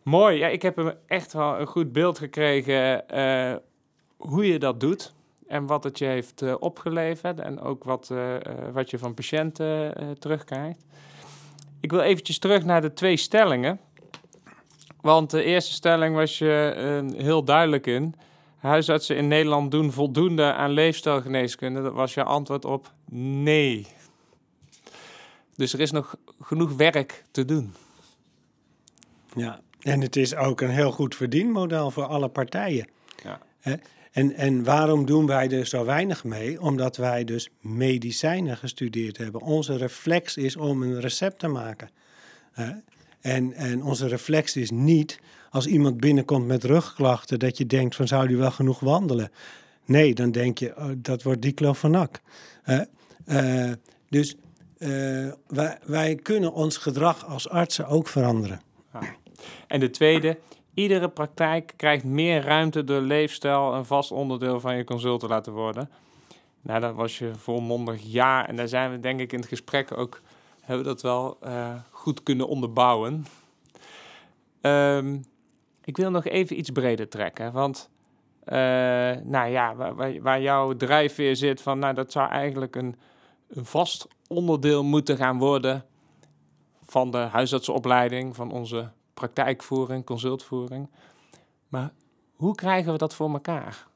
Mooi. 0.02 0.38
Ja, 0.38 0.46
ik 0.46 0.62
heb 0.62 0.96
echt 1.06 1.32
wel 1.32 1.60
een 1.60 1.66
goed 1.66 1.92
beeld 1.92 2.18
gekregen 2.18 3.04
hoe 4.16 4.46
je 4.46 4.58
dat 4.58 4.80
doet 4.80 5.12
en 5.46 5.66
wat 5.66 5.84
het 5.84 5.98
je 5.98 6.04
heeft 6.04 6.58
opgeleverd 6.58 7.40
en 7.40 7.60
ook 7.60 7.84
wat, 7.84 8.12
wat 8.72 8.90
je 8.90 8.98
van 8.98 9.14
patiënten 9.14 9.94
terugkrijgt. 10.18 10.84
Ik 11.80 11.90
wil 11.90 12.00
eventjes 12.00 12.38
terug 12.38 12.64
naar 12.64 12.80
de 12.80 12.92
twee 12.92 13.16
stellingen. 13.16 13.80
Want 15.00 15.30
de 15.30 15.42
eerste 15.42 15.72
stelling 15.72 16.14
was 16.14 16.38
je 16.38 17.12
heel 17.16 17.44
duidelijk 17.44 17.86
in. 17.86 18.14
Huisartsen 18.56 19.16
in 19.16 19.28
Nederland 19.28 19.70
doen 19.70 19.92
voldoende 19.92 20.52
aan 20.52 20.70
leefstijlgeneeskunde. 20.70 21.82
Dat 21.82 21.92
was 21.92 22.14
je 22.14 22.24
antwoord 22.24 22.64
op 22.64 22.92
nee. 23.10 23.86
Dus 25.54 25.72
er 25.72 25.80
is 25.80 25.90
nog 25.90 26.16
genoeg 26.40 26.72
werk 26.72 27.24
te 27.30 27.44
doen. 27.44 27.74
Ja, 29.34 29.60
en 29.80 30.00
het 30.00 30.16
is 30.16 30.34
ook 30.34 30.60
een 30.60 30.70
heel 30.70 30.90
goed 30.92 31.14
verdienmodel 31.14 31.90
voor 31.90 32.04
alle 32.04 32.28
partijen. 32.28 32.88
Ja. 33.22 33.40
En, 34.10 34.34
en 34.34 34.64
waarom 34.64 35.06
doen 35.06 35.26
wij 35.26 35.50
er 35.50 35.66
zo 35.66 35.84
weinig 35.84 36.24
mee? 36.24 36.60
Omdat 36.60 36.96
wij 36.96 37.24
dus 37.24 37.48
medicijnen 37.60 38.56
gestudeerd 38.56 39.16
hebben. 39.16 39.40
Onze 39.40 39.76
reflex 39.76 40.36
is 40.36 40.56
om 40.56 40.82
een 40.82 41.00
recept 41.00 41.38
te 41.38 41.48
maken. 41.48 41.90
En, 43.20 43.52
en 43.52 43.82
onze 43.82 44.08
reflex 44.08 44.56
is 44.56 44.70
niet 44.70 45.20
als 45.50 45.66
iemand 45.66 45.96
binnenkomt 45.96 46.46
met 46.46 46.64
rugklachten 46.64 47.38
dat 47.38 47.58
je 47.58 47.66
denkt 47.66 47.96
van 47.96 48.08
zou 48.08 48.26
die 48.26 48.36
wel 48.36 48.50
genoeg 48.50 48.80
wandelen? 48.80 49.30
Nee, 49.84 50.14
dan 50.14 50.30
denk 50.30 50.58
je 50.58 50.76
oh, 50.76 50.90
dat 50.96 51.22
wordt 51.22 51.42
diclofenac. 51.42 52.20
Uh, 53.26 53.72
dus 54.08 54.36
uh, 54.78 55.32
wij, 55.46 55.78
wij 55.84 56.14
kunnen 56.14 56.52
ons 56.52 56.76
gedrag 56.76 57.26
als 57.26 57.48
artsen 57.48 57.86
ook 57.86 58.08
veranderen. 58.08 58.60
Ja. 58.92 59.00
En 59.66 59.80
de 59.80 59.90
tweede, 59.90 60.38
Iedere 60.74 61.08
praktijk 61.08 61.72
krijgt 61.76 62.04
meer 62.04 62.42
ruimte 62.42 62.84
door 62.84 63.00
leefstijl 63.00 63.74
een 63.74 63.84
vast 63.84 64.12
onderdeel 64.12 64.60
van 64.60 64.76
je 64.76 64.84
consult 64.84 65.20
te 65.20 65.28
laten 65.28 65.52
worden. 65.52 65.90
Nou, 66.62 66.80
dat 66.80 66.94
was 66.94 67.18
je 67.18 67.34
volmondig 67.34 68.02
ja. 68.02 68.48
En 68.48 68.56
daar 68.56 68.68
zijn 68.68 68.90
we 68.90 69.00
denk 69.00 69.20
ik 69.20 69.32
in 69.32 69.38
het 69.38 69.48
gesprek 69.48 69.98
ook, 69.98 70.20
hebben 70.60 70.84
we 70.84 70.90
dat 70.90 71.02
wel 71.02 71.38
uh, 71.44 71.74
goed 71.90 72.22
kunnen 72.22 72.48
onderbouwen. 72.48 73.26
Um, 74.60 75.24
ik 75.84 75.96
wil 75.96 76.10
nog 76.10 76.24
even 76.24 76.58
iets 76.58 76.70
breder 76.70 77.08
trekken. 77.08 77.52
Want 77.52 77.90
uh, 78.44 78.54
nou 79.22 79.48
ja, 79.48 79.74
waar, 79.74 80.22
waar, 80.22 80.40
jouw 80.40 80.76
drijfveer 80.76 81.36
zit 81.36 81.62
van, 81.62 81.78
nou 81.78 81.94
dat 81.94 82.12
zou 82.12 82.30
eigenlijk 82.30 82.76
een, 82.76 82.96
een 83.48 83.64
vast 83.64 84.08
onderdeel 84.28 84.84
moeten 84.84 85.16
gaan 85.16 85.38
worden 85.38 85.84
van 86.86 87.10
de 87.10 87.18
huisartsenopleiding, 87.18 88.36
van 88.36 88.52
onze 88.52 88.90
praktijkvoering, 89.20 90.04
consultvoering. 90.04 90.88
Maar 91.68 91.92
hoe 92.34 92.54
krijgen 92.54 92.92
we 92.92 92.98
dat 92.98 93.14
voor 93.14 93.32
elkaar? 93.32 93.86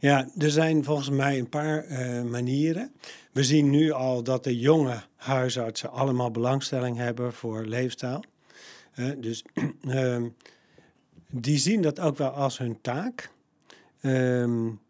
Ja, 0.00 0.28
er 0.38 0.50
zijn 0.50 0.84
volgens 0.84 1.10
mij 1.10 1.38
een 1.38 1.48
paar 1.48 1.86
uh, 1.86 2.22
manieren. 2.22 2.92
We 3.32 3.44
zien 3.44 3.70
nu 3.70 3.90
al 3.90 4.22
dat 4.22 4.44
de 4.44 4.58
jonge 4.58 5.02
huisartsen 5.16 5.90
allemaal 5.90 6.30
belangstelling 6.30 6.96
hebben 6.96 7.32
voor 7.32 7.64
leefstijl. 7.64 8.24
Uh, 8.94 9.10
dus 9.18 9.44
uh, 9.82 10.16
die 11.46 11.58
zien 11.58 11.82
dat 11.82 12.00
ook 12.00 12.16
wel 12.16 12.30
als 12.30 12.58
hun 12.58 12.80
taak. 12.80 13.30
Um, 14.02 14.80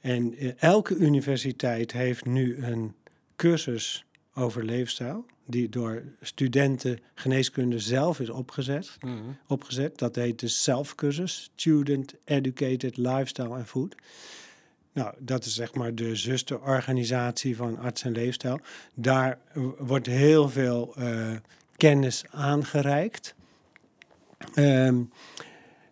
en 0.00 0.34
elke 0.58 0.96
universiteit 0.96 1.92
heeft 1.92 2.24
nu 2.24 2.64
een 2.64 2.94
cursus 3.36 4.04
over 4.34 4.64
leefstijl, 4.64 5.24
die 5.46 5.68
door 5.68 6.02
studenten 6.20 6.98
geneeskunde 7.14 7.78
zelf 7.78 8.20
is 8.20 8.30
opgezet. 8.30 8.96
Mm 9.00 9.10
-hmm. 9.10 9.36
opgezet. 9.46 9.98
Dat 9.98 10.14
heet 10.14 10.40
de 10.40 10.48
SELF-cursus, 10.48 11.50
Student 11.54 12.14
Educated 12.24 12.96
Lifestyle 12.96 13.48
and 13.48 13.66
Food. 13.66 13.94
Nou, 14.92 15.14
dat 15.18 15.44
is 15.44 15.54
zeg 15.54 15.74
maar 15.74 15.94
de 15.94 16.16
zusterorganisatie 16.16 17.56
van 17.56 17.78
arts 17.78 18.02
en 18.02 18.12
leefstijl. 18.12 18.60
Daar 18.94 19.38
wordt 19.78 20.06
heel 20.06 20.48
veel 20.48 20.94
uh, 20.98 21.32
kennis 21.76 22.24
aangereikt. 22.30 23.34
Um, 24.54 25.10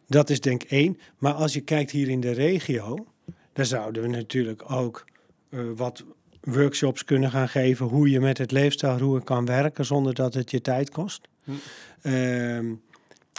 dat 0.07 0.31
is 0.31 0.41
denk 0.41 0.63
ik 0.63 0.71
één. 0.71 0.99
Maar 1.19 1.33
als 1.33 1.53
je 1.53 1.61
kijkt 1.61 1.91
hier 1.91 2.09
in 2.09 2.21
de 2.21 2.31
regio, 2.31 3.07
dan 3.53 3.67
zouden 3.67 4.03
we 4.03 4.09
natuurlijk 4.09 4.71
ook 4.71 5.05
uh, 5.51 5.71
wat 5.77 6.05
workshops 6.43 7.05
kunnen 7.05 7.31
gaan 7.31 7.49
geven 7.49 7.87
hoe 7.87 8.11
je 8.11 8.21
met 8.21 8.39
het 8.39 8.51
leefstijlroer 8.51 9.23
kan 9.23 9.47
werken 9.47 9.85
zonder 9.85 10.15
dat 10.15 10.35
het 10.35 10.51
je 10.51 10.61
tijd 10.61 10.91
kost. 10.91 11.29
Hm. 11.45 11.53
Um, 12.03 12.83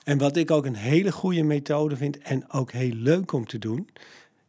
en 0.04 0.18
wat 0.18 0.36
ik 0.36 0.52
ook 0.52 0.66
een 0.66 0.76
hele 0.76 1.12
goede 1.12 1.44
methode 1.44 1.98
vind 1.98 2.18
en 2.18 2.52
ook 2.52 2.72
heel 2.72 2.94
leuk 2.94 3.32
om 3.32 3.48
te 3.48 3.58
doen, 3.58 3.90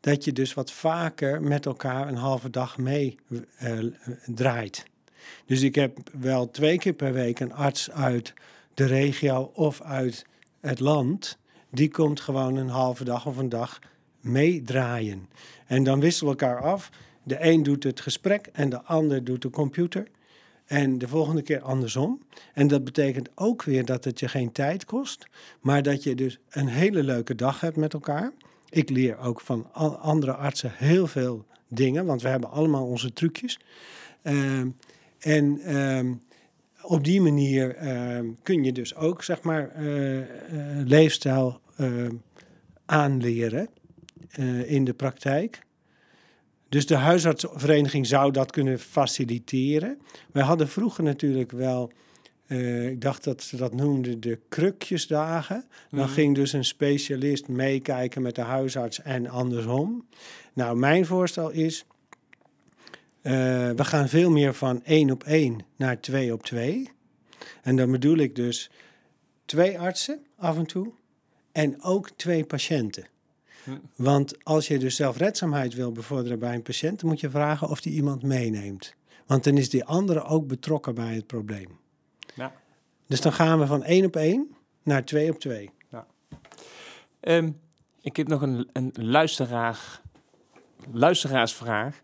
dat 0.00 0.24
je 0.24 0.32
dus 0.32 0.54
wat 0.54 0.72
vaker 0.72 1.42
met 1.42 1.66
elkaar 1.66 2.08
een 2.08 2.16
halve 2.16 2.50
dag 2.50 2.78
mee 2.78 3.18
uh, 3.28 3.92
draait. 4.26 4.84
Dus 5.46 5.62
ik 5.62 5.74
heb 5.74 5.98
wel 6.12 6.50
twee 6.50 6.78
keer 6.78 6.92
per 6.92 7.12
week 7.12 7.40
een 7.40 7.52
arts 7.52 7.90
uit 7.90 8.32
de 8.74 8.84
regio 8.84 9.50
of 9.54 9.80
uit 9.80 10.26
het 10.60 10.80
land. 10.80 11.38
Die 11.70 11.90
komt 11.90 12.20
gewoon 12.20 12.56
een 12.56 12.68
halve 12.68 13.04
dag 13.04 13.26
of 13.26 13.36
een 13.36 13.48
dag 13.48 13.78
meedraaien. 14.20 15.28
En 15.66 15.82
dan 15.82 16.00
wisselen 16.00 16.36
we 16.36 16.40
elkaar 16.40 16.62
af. 16.62 16.90
De 17.24 17.36
een 17.38 17.62
doet 17.62 17.82
het 17.82 18.00
gesprek 18.00 18.48
en 18.52 18.68
de 18.68 18.82
ander 18.82 19.24
doet 19.24 19.42
de 19.42 19.50
computer. 19.50 20.06
En 20.64 20.98
de 20.98 21.08
volgende 21.08 21.42
keer 21.42 21.60
andersom. 21.60 22.22
En 22.52 22.68
dat 22.68 22.84
betekent 22.84 23.28
ook 23.34 23.62
weer 23.62 23.84
dat 23.84 24.04
het 24.04 24.20
je 24.20 24.28
geen 24.28 24.52
tijd 24.52 24.84
kost, 24.84 25.26
maar 25.60 25.82
dat 25.82 26.02
je 26.02 26.14
dus 26.14 26.38
een 26.50 26.68
hele 26.68 27.02
leuke 27.02 27.34
dag 27.34 27.60
hebt 27.60 27.76
met 27.76 27.92
elkaar. 27.92 28.32
Ik 28.68 28.90
leer 28.90 29.18
ook 29.18 29.40
van 29.40 29.72
andere 30.00 30.32
artsen 30.32 30.72
heel 30.74 31.06
veel 31.06 31.44
dingen, 31.68 32.06
want 32.06 32.22
we 32.22 32.28
hebben 32.28 32.50
allemaal 32.50 32.86
onze 32.86 33.12
trucjes. 33.12 33.58
Uh, 34.22 34.60
en 35.18 35.60
uh, 35.70 36.10
op 36.84 37.04
die 37.04 37.20
manier 37.20 37.82
uh, 37.82 38.30
kun 38.42 38.64
je 38.64 38.72
dus 38.72 38.94
ook, 38.94 39.22
zeg 39.22 39.42
maar, 39.42 39.68
eh, 39.68 40.18
eh, 40.20 40.26
leefstijl 40.86 41.60
aanleren 42.86 43.68
in 44.64 44.84
de 44.84 44.94
praktijk. 44.94 45.63
Dus 46.74 46.86
de 46.86 46.96
huisartsenvereniging 46.96 48.06
zou 48.06 48.32
dat 48.32 48.50
kunnen 48.50 48.78
faciliteren. 48.78 49.98
Wij 50.32 50.42
hadden 50.42 50.68
vroeger 50.68 51.04
natuurlijk 51.04 51.52
wel 51.52 51.92
uh, 52.46 52.88
ik 52.88 53.00
dacht 53.00 53.24
dat 53.24 53.42
ze 53.42 53.56
dat 53.56 53.74
noemden 53.74 54.20
de 54.20 54.38
krukjesdagen. 54.48 55.64
Dan 55.90 56.04
mhm. 56.04 56.08
ging 56.08 56.34
dus 56.34 56.52
een 56.52 56.64
specialist 56.64 57.48
meekijken 57.48 58.22
met 58.22 58.34
de 58.34 58.40
huisarts 58.40 59.02
en 59.02 59.28
andersom. 59.28 60.06
Nou, 60.52 60.76
mijn 60.76 61.06
voorstel 61.06 61.50
is, 61.50 61.84
uh, 63.22 63.32
we 63.70 63.84
gaan 63.84 64.08
veel 64.08 64.30
meer 64.30 64.54
van 64.54 64.84
één 64.84 65.10
op 65.10 65.24
één 65.24 65.58
naar 65.76 66.00
twee 66.00 66.32
op 66.32 66.42
twee. 66.42 66.90
En 67.62 67.76
dan 67.76 67.90
bedoel 67.90 68.16
ik 68.16 68.34
dus 68.34 68.70
twee 69.44 69.78
artsen 69.78 70.26
af 70.36 70.56
en 70.56 70.66
toe 70.66 70.92
en 71.52 71.82
ook 71.82 72.10
twee 72.10 72.44
patiënten. 72.44 73.12
Want 73.96 74.44
als 74.44 74.68
je 74.68 74.78
dus 74.78 74.96
zelfredzaamheid 74.96 75.74
wil 75.74 75.92
bevorderen 75.92 76.38
bij 76.38 76.54
een 76.54 76.62
patiënt, 76.62 77.00
dan 77.00 77.10
moet 77.10 77.20
je 77.20 77.30
vragen 77.30 77.68
of 77.68 77.80
die 77.80 77.92
iemand 77.92 78.22
meeneemt. 78.22 78.94
Want 79.26 79.44
dan 79.44 79.56
is 79.56 79.70
die 79.70 79.84
andere 79.84 80.22
ook 80.22 80.46
betrokken 80.46 80.94
bij 80.94 81.14
het 81.14 81.26
probleem. 81.26 81.78
Ja. 82.34 82.52
Dus 83.06 83.20
dan 83.20 83.32
gaan 83.32 83.58
we 83.58 83.66
van 83.66 83.82
één 83.82 84.04
op 84.04 84.16
één 84.16 84.54
naar 84.82 85.04
twee 85.04 85.30
op 85.30 85.38
twee. 85.38 85.70
Ja. 85.90 86.06
Um, 87.20 87.60
ik 88.00 88.16
heb 88.16 88.28
nog 88.28 88.42
een, 88.42 88.68
een 88.72 88.92
luisteraar, 88.94 90.00
luisteraarsvraag. 90.92 92.00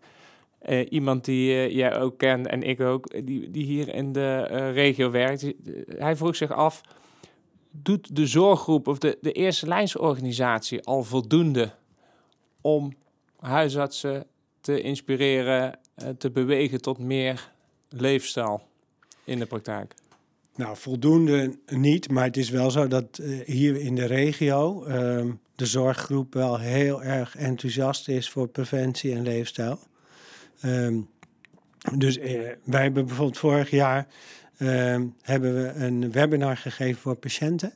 Uh, 0.69 0.91
iemand 0.91 1.25
die 1.25 1.53
uh, 1.53 1.75
jij 1.75 1.99
ook 1.99 2.17
kent 2.17 2.47
en 2.47 2.63
ik 2.63 2.79
ook, 2.79 3.25
die, 3.25 3.51
die 3.51 3.65
hier 3.65 3.93
in 3.95 4.11
de 4.11 4.47
uh, 4.51 4.73
regio 4.73 5.11
werkt. 5.11 5.45
Hij 5.87 6.15
vroeg 6.15 6.35
zich 6.35 6.51
af, 6.51 6.81
doet 7.71 8.15
de 8.15 8.27
zorggroep 8.27 8.87
of 8.87 8.97
de, 8.97 9.17
de 9.21 9.31
eerste 9.31 9.67
lijnsorganisatie 9.67 10.81
al 10.81 11.03
voldoende 11.03 11.71
om 12.61 12.93
huisartsen 13.39 14.25
te 14.61 14.81
inspireren, 14.81 15.79
te 16.17 16.31
bewegen 16.31 16.81
tot 16.81 16.97
meer 16.97 17.51
leefstijl 17.89 18.61
in 19.23 19.39
de 19.39 19.45
praktijk? 19.45 19.95
Nou, 20.55 20.77
voldoende 20.77 21.57
niet, 21.65 22.09
maar 22.09 22.23
het 22.23 22.37
is 22.37 22.49
wel 22.49 22.71
zo 22.71 22.87
dat 22.87 23.19
uh, 23.21 23.45
hier 23.45 23.75
in 23.75 23.95
de 23.95 24.05
regio 24.05 24.87
uh, 24.87 25.31
de 25.55 25.65
zorggroep 25.65 26.33
wel 26.33 26.59
heel 26.59 27.03
erg 27.03 27.35
enthousiast 27.35 28.07
is 28.07 28.29
voor 28.29 28.47
preventie 28.47 29.13
en 29.13 29.23
leefstijl. 29.23 29.79
Um, 30.65 31.09
dus 31.97 32.17
uh, 32.17 32.23
wij 32.63 32.81
hebben 32.81 33.05
bijvoorbeeld 33.05 33.37
vorig 33.37 33.69
jaar 33.69 34.07
ehm, 34.50 34.50
hebben 35.21 35.63
we 35.63 35.73
een 35.75 36.11
webinar 36.11 36.57
gegeven 36.57 37.01
voor 37.01 37.15
patiënten. 37.15 37.73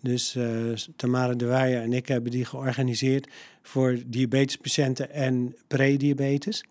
Dus 0.00 0.34
uh, 0.34 0.74
Tamara 0.96 1.34
de 1.34 1.44
Weijer 1.44 1.82
en 1.82 1.92
ik 1.92 2.08
hebben 2.08 2.30
die 2.30 2.44
georganiseerd 2.44 3.28
voor 3.62 3.98
diabetespatiënten 4.06 5.10
en 5.10 5.56
prediabetes. 5.66 6.64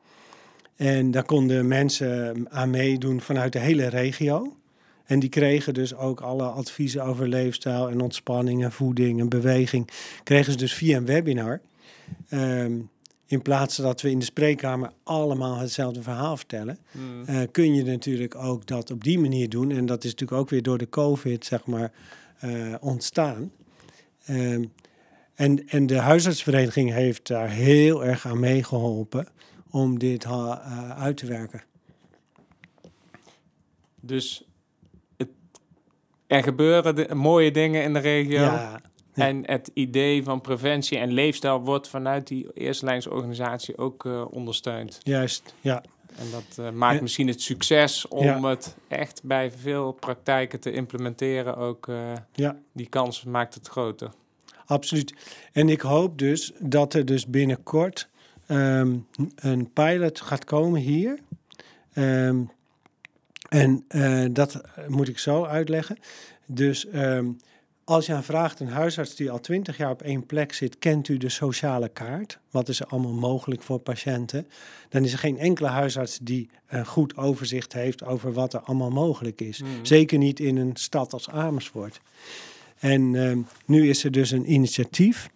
En 0.76 1.12
daar 1.12 1.24
konden 1.24 1.68
mensen 1.68 2.46
aan 2.50 2.70
meedoen 2.70 3.22
vanuit 3.22 3.54
de 3.54 3.60
hele 3.60 3.88
regio. 3.88 4.58
En 5.06 5.20
die 5.20 5.30
kregen 5.30 5.74
dus 5.74 5.96
ook 5.96 6.22
alle 6.22 6.44
adviezen 6.44 7.04
over 7.04 7.28
leefstijl 7.28 7.90
en 7.90 8.02
ontspanning 8.02 8.64
en 8.64 8.72
voeding 8.72 9.20
en 9.20 9.30
beweging. 9.30 9.90
Kregen 10.24 10.52
ze 10.52 10.58
dus 10.58 10.74
via 10.74 10.98
een 10.98 11.06
webinar. 11.06 11.62
Um, 12.30 12.90
in 13.28 13.42
plaats 13.42 13.76
dat 13.76 14.02
we 14.02 14.10
in 14.10 14.20
de 14.20 14.26
spreekkamer 14.26 14.92
allemaal 15.04 15.58
hetzelfde 15.58 16.02
verhaal 16.02 16.38
vertellen, 16.38 16.78
mm. 16.92 17.24
uh, 17.30 17.42
kun 17.52 17.74
je 17.74 17.84
natuurlijk 17.84 18.36
ook 18.36 18.66
dat 18.66 18.92
op 18.92 19.04
die 19.04 19.20
manier 19.20 19.50
doen. 19.50 19.72
En 19.72 19.86
dat 19.86 20.04
is 20.04 20.12
natuurlijk 20.12 20.42
ook 20.42 20.50
weer 20.50 20.64
door 20.64 20.78
de 20.78 20.90
COVID, 20.90 21.46
zeg 21.46 21.66
maar, 21.66 21.92
uh, 22.44 22.76
ontstaan. 22.80 23.52
Um, 24.30 24.72
en, 25.36 25.68
en 25.68 25.86
de 25.86 25.98
huisartsvereniging 25.98 26.92
heeft 26.92 27.28
daar 27.28 27.50
heel 27.50 28.06
erg 28.06 28.26
aan 28.26 28.40
meegeholpen 28.40 29.28
om 29.70 30.00
dit 30.00 30.26
uh, 30.26 30.90
uit 30.90 31.18
te 31.18 31.26
werken. 31.26 31.64
Dus 34.02 34.48
er 36.28 36.44
gebeuren 36.44 36.96
de, 36.96 37.16
mooie 37.16 37.52
dingen 37.52 37.84
in 37.84 37.94
de 37.94 38.00
regio. 38.00 38.40
Ja, 38.40 38.82
En 39.18 39.44
het 39.46 39.72
idee 39.74 40.24
van 40.24 40.42
preventie 40.42 40.98
en 40.98 41.12
leefstijl 41.12 41.62
wordt 41.62 41.88
vanuit 41.88 42.28
die 42.28 42.48
eerste 42.54 42.86
lijnsorganisatie 42.86 43.78
ook 43.78 44.04
uh, 44.06 44.26
ondersteund. 44.30 45.00
Juist, 45.04 45.54
ja. 45.62 45.84
En 46.18 46.26
dat 46.32 46.66
uh, 46.66 46.72
maakt 46.72 47.02
misschien 47.02 47.28
het 47.28 47.42
succes 47.42 48.08
om 48.08 48.46
het 48.46 48.76
echt 48.88 49.22
bij 49.24 49.52
veel 49.52 49.92
praktijken 49.92 50.60
te 50.60 50.72
implementeren. 50.72 51.58
Ook 51.58 51.88
uh, 51.88 52.14
ja. 52.34 52.58
die 52.72 52.88
kans 52.88 53.24
maakt 53.24 53.54
het 53.54 53.68
groter. 53.68 54.12
Absoluut. 54.66 55.14
En 55.52 55.70
ik 55.70 55.82
hoop 55.82 56.18
dus 56.18 56.52
dat 56.60 56.94
er 56.94 57.06
dus 57.06 57.28
binnenkort 57.28 58.10
um, 58.48 59.08
een 59.36 59.74
pilot 59.74 60.22
gaat 60.22 60.44
komen 60.44 60.82
hier. 60.82 61.20
Um, 61.94 62.52
en 63.50 63.86
uh, 63.90 64.26
dat 64.32 64.62
moet 64.88 65.08
ik 65.08 65.18
zo 65.18 65.44
uitleggen. 65.44 65.98
Dus 66.46 66.88
um, 66.94 67.38
als 67.88 68.06
je 68.06 68.14
aan 68.14 68.24
vraagt, 68.24 68.60
een 68.60 68.68
huisarts 68.68 69.16
die 69.16 69.32
al 69.32 69.40
twintig 69.40 69.78
jaar 69.78 69.92
op 69.92 70.02
één 70.02 70.26
plek 70.26 70.54
zit, 70.54 70.78
kent 70.78 71.08
u 71.08 71.18
de 71.18 71.30
sociale 71.30 71.90
kaart? 71.90 72.40
Wat 72.52 72.70
is 72.70 72.80
er 72.80 72.86
allemaal 72.86 73.14
mogelijk 73.14 73.62
voor 73.62 73.80
patiënten? 73.80 74.48
Dan 74.90 75.04
is 75.04 75.12
er 75.12 75.20
geen 75.20 75.38
enkele 75.38 75.68
huisarts 75.68 76.20
die 76.22 76.50
een 76.68 76.86
goed 76.86 77.18
overzicht 77.18 77.74
heeft 77.74 78.04
over 78.04 78.34
wat 78.34 78.54
er 78.54 78.60
allemaal 78.60 78.90
mogelijk 78.90 79.42
is. 79.42 79.62
Mm. 79.62 79.86
Zeker 79.86 80.18
niet 80.18 80.40
in 80.40 80.58
een 80.58 80.72
stad 80.74 81.14
als 81.14 81.30
Amersfoort. 81.30 82.02
En 82.80 83.16
ehm, 83.16 83.40
nu 83.66 83.90
is 83.90 84.04
er 84.04 84.12
dus 84.12 84.32
een 84.32 84.52
initiatief. 84.52 85.30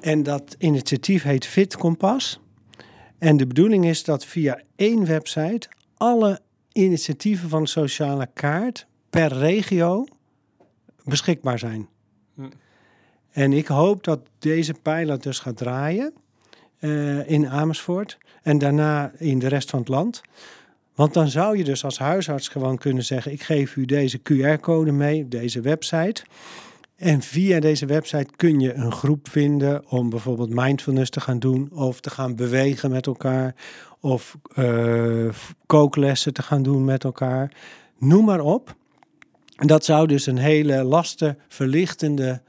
En 0.00 0.22
dat 0.22 0.56
initiatief 0.58 1.22
heet 1.22 1.46
Fit 1.46 1.76
Kompas. 1.76 2.40
En 3.18 3.36
de 3.36 3.46
bedoeling 3.46 3.86
is 3.86 4.04
dat 4.04 4.24
via 4.24 4.62
één 4.76 5.04
website 5.04 5.68
alle 5.96 6.40
initiatieven 6.78 7.48
van 7.48 7.62
de 7.62 7.68
sociale 7.68 8.28
kaart 8.34 8.86
per 9.10 9.32
regio 9.32 10.06
beschikbaar 11.04 11.58
zijn. 11.58 11.88
Hm. 12.34 12.42
En 13.30 13.52
ik 13.52 13.66
hoop 13.66 14.04
dat 14.04 14.20
deze 14.38 14.74
pilot 14.82 15.22
dus 15.22 15.38
gaat 15.38 15.56
draaien 15.56 16.12
eh, 16.78 17.30
in 17.30 17.48
Amersfoort 17.48 18.18
en 18.42 18.58
daarna 18.58 19.12
in 19.18 19.38
de 19.38 19.48
rest 19.48 19.70
van 19.70 19.78
het 19.78 19.88
land. 19.88 20.20
Want 20.94 21.14
dan 21.14 21.28
zou 21.28 21.56
je 21.56 21.64
dus 21.64 21.84
als 21.84 21.98
huisarts 21.98 22.48
gewoon 22.48 22.78
kunnen 22.78 23.04
zeggen: 23.04 23.32
ik 23.32 23.42
geef 23.42 23.76
u 23.76 23.84
deze 23.84 24.18
QR-code 24.18 24.92
mee, 24.92 25.28
deze 25.28 25.60
website. 25.60 26.22
En 26.98 27.22
via 27.22 27.60
deze 27.60 27.86
website 27.86 28.28
kun 28.36 28.60
je 28.60 28.74
een 28.74 28.92
groep 28.92 29.28
vinden 29.28 29.90
om 29.90 30.10
bijvoorbeeld 30.10 30.54
mindfulness 30.54 31.10
te 31.10 31.20
gaan 31.20 31.38
doen 31.38 31.70
of 31.72 32.00
te 32.00 32.10
gaan 32.10 32.36
bewegen 32.36 32.90
met 32.90 33.06
elkaar 33.06 33.54
of 34.00 34.36
eh, 34.54 35.28
kooklessen 35.66 36.32
te 36.32 36.42
gaan 36.42 36.62
doen 36.62 36.84
met 36.84 37.04
elkaar. 37.04 37.52
Noem 37.98 38.24
maar 38.24 38.40
op. 38.40 38.74
En 39.56 39.66
dat 39.66 39.84
zou 39.84 40.06
dus 40.06 40.26
een 40.26 40.38
hele 40.38 40.82
lastenverlichtende 40.82 42.40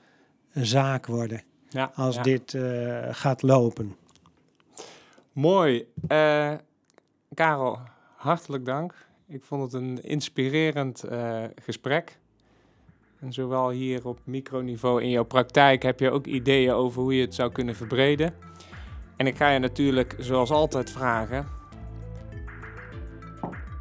zaak 0.54 1.06
worden 1.06 1.42
Ja, 1.70 1.92
als 1.96 2.16
ja. 2.16 2.22
dit 2.22 2.54
eh, 2.54 3.08
gaat 3.12 3.42
lopen. 3.42 3.96
Mooi. 5.32 5.86
Eh, 6.08 6.54
Karel, 7.34 7.80
hartelijk 8.16 8.66
dank. 8.66 8.94
Ik 9.28 9.44
vond 9.44 9.62
het 9.62 9.82
een 9.82 10.04
inspirerend 10.04 11.04
eh, 11.04 11.44
gesprek. 11.64 12.19
En 13.20 13.34
zowel 13.34 13.70
hier 13.70 14.08
op 14.08 14.20
microniveau 14.24 15.04
in 15.04 15.10
jouw 15.10 15.24
praktijk 15.24 15.84
heb 15.84 16.00
je 16.00 16.12
ook 16.12 16.26
ideeën 16.26 16.72
over 16.72 17.02
hoe 17.02 17.16
je 17.16 17.22
het 17.22 17.36
zou 17.36 17.52
kunnen 17.52 17.76
verbreden. 17.76 18.34
En 19.16 19.28
ik 19.28 19.36
ga 19.36 19.50
je 19.50 19.60
natuurlijk 19.60 20.16
zoals 20.20 20.52
altijd 20.52 20.92
vragen. 20.92 21.48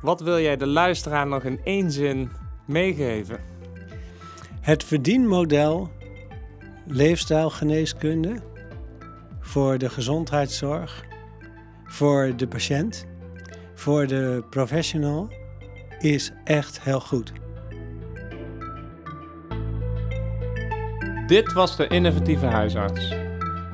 Wat 0.00 0.20
wil 0.20 0.40
jij 0.40 0.56
de 0.56 0.66
luisteraar 0.66 1.26
nog 1.26 1.44
in 1.44 1.60
één 1.64 1.92
zin 1.92 2.30
meegeven? 2.66 3.40
Het 4.60 4.84
verdienmodel 4.84 5.90
leefstijlgeneeskunde 6.86 8.36
voor 9.40 9.78
de 9.78 9.90
gezondheidszorg, 9.90 11.04
voor 11.84 12.32
de 12.36 12.48
patiënt, 12.48 13.06
voor 13.74 14.06
de 14.06 14.44
professional 14.50 15.28
is 15.98 16.32
echt 16.44 16.80
heel 16.82 17.00
goed. 17.00 17.32
Dit 21.28 21.52
was 21.52 21.76
de 21.76 21.86
innovatieve 21.86 22.46
huisarts. 22.46 23.14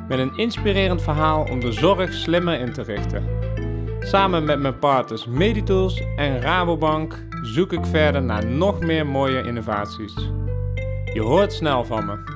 Met 0.08 0.18
een 0.18 0.36
inspirerend 0.36 1.02
verhaal 1.02 1.44
om 1.50 1.60
de 1.60 1.72
zorg 1.72 2.12
slimmer 2.12 2.60
in 2.60 2.72
te 2.72 2.82
richten. 2.82 3.24
Samen 4.00 4.44
met 4.44 4.58
mijn 4.58 4.78
partners 4.78 5.26
Meditools 5.26 6.02
en 6.16 6.40
Rabobank 6.40 7.24
zoek 7.42 7.72
ik 7.72 7.86
verder 7.86 8.22
naar 8.22 8.46
nog 8.46 8.80
meer 8.80 9.06
mooie 9.06 9.42
innovaties. 9.42 10.14
Je 11.12 11.20
hoort 11.20 11.52
snel 11.52 11.84
van 11.84 12.06
me. 12.06 12.33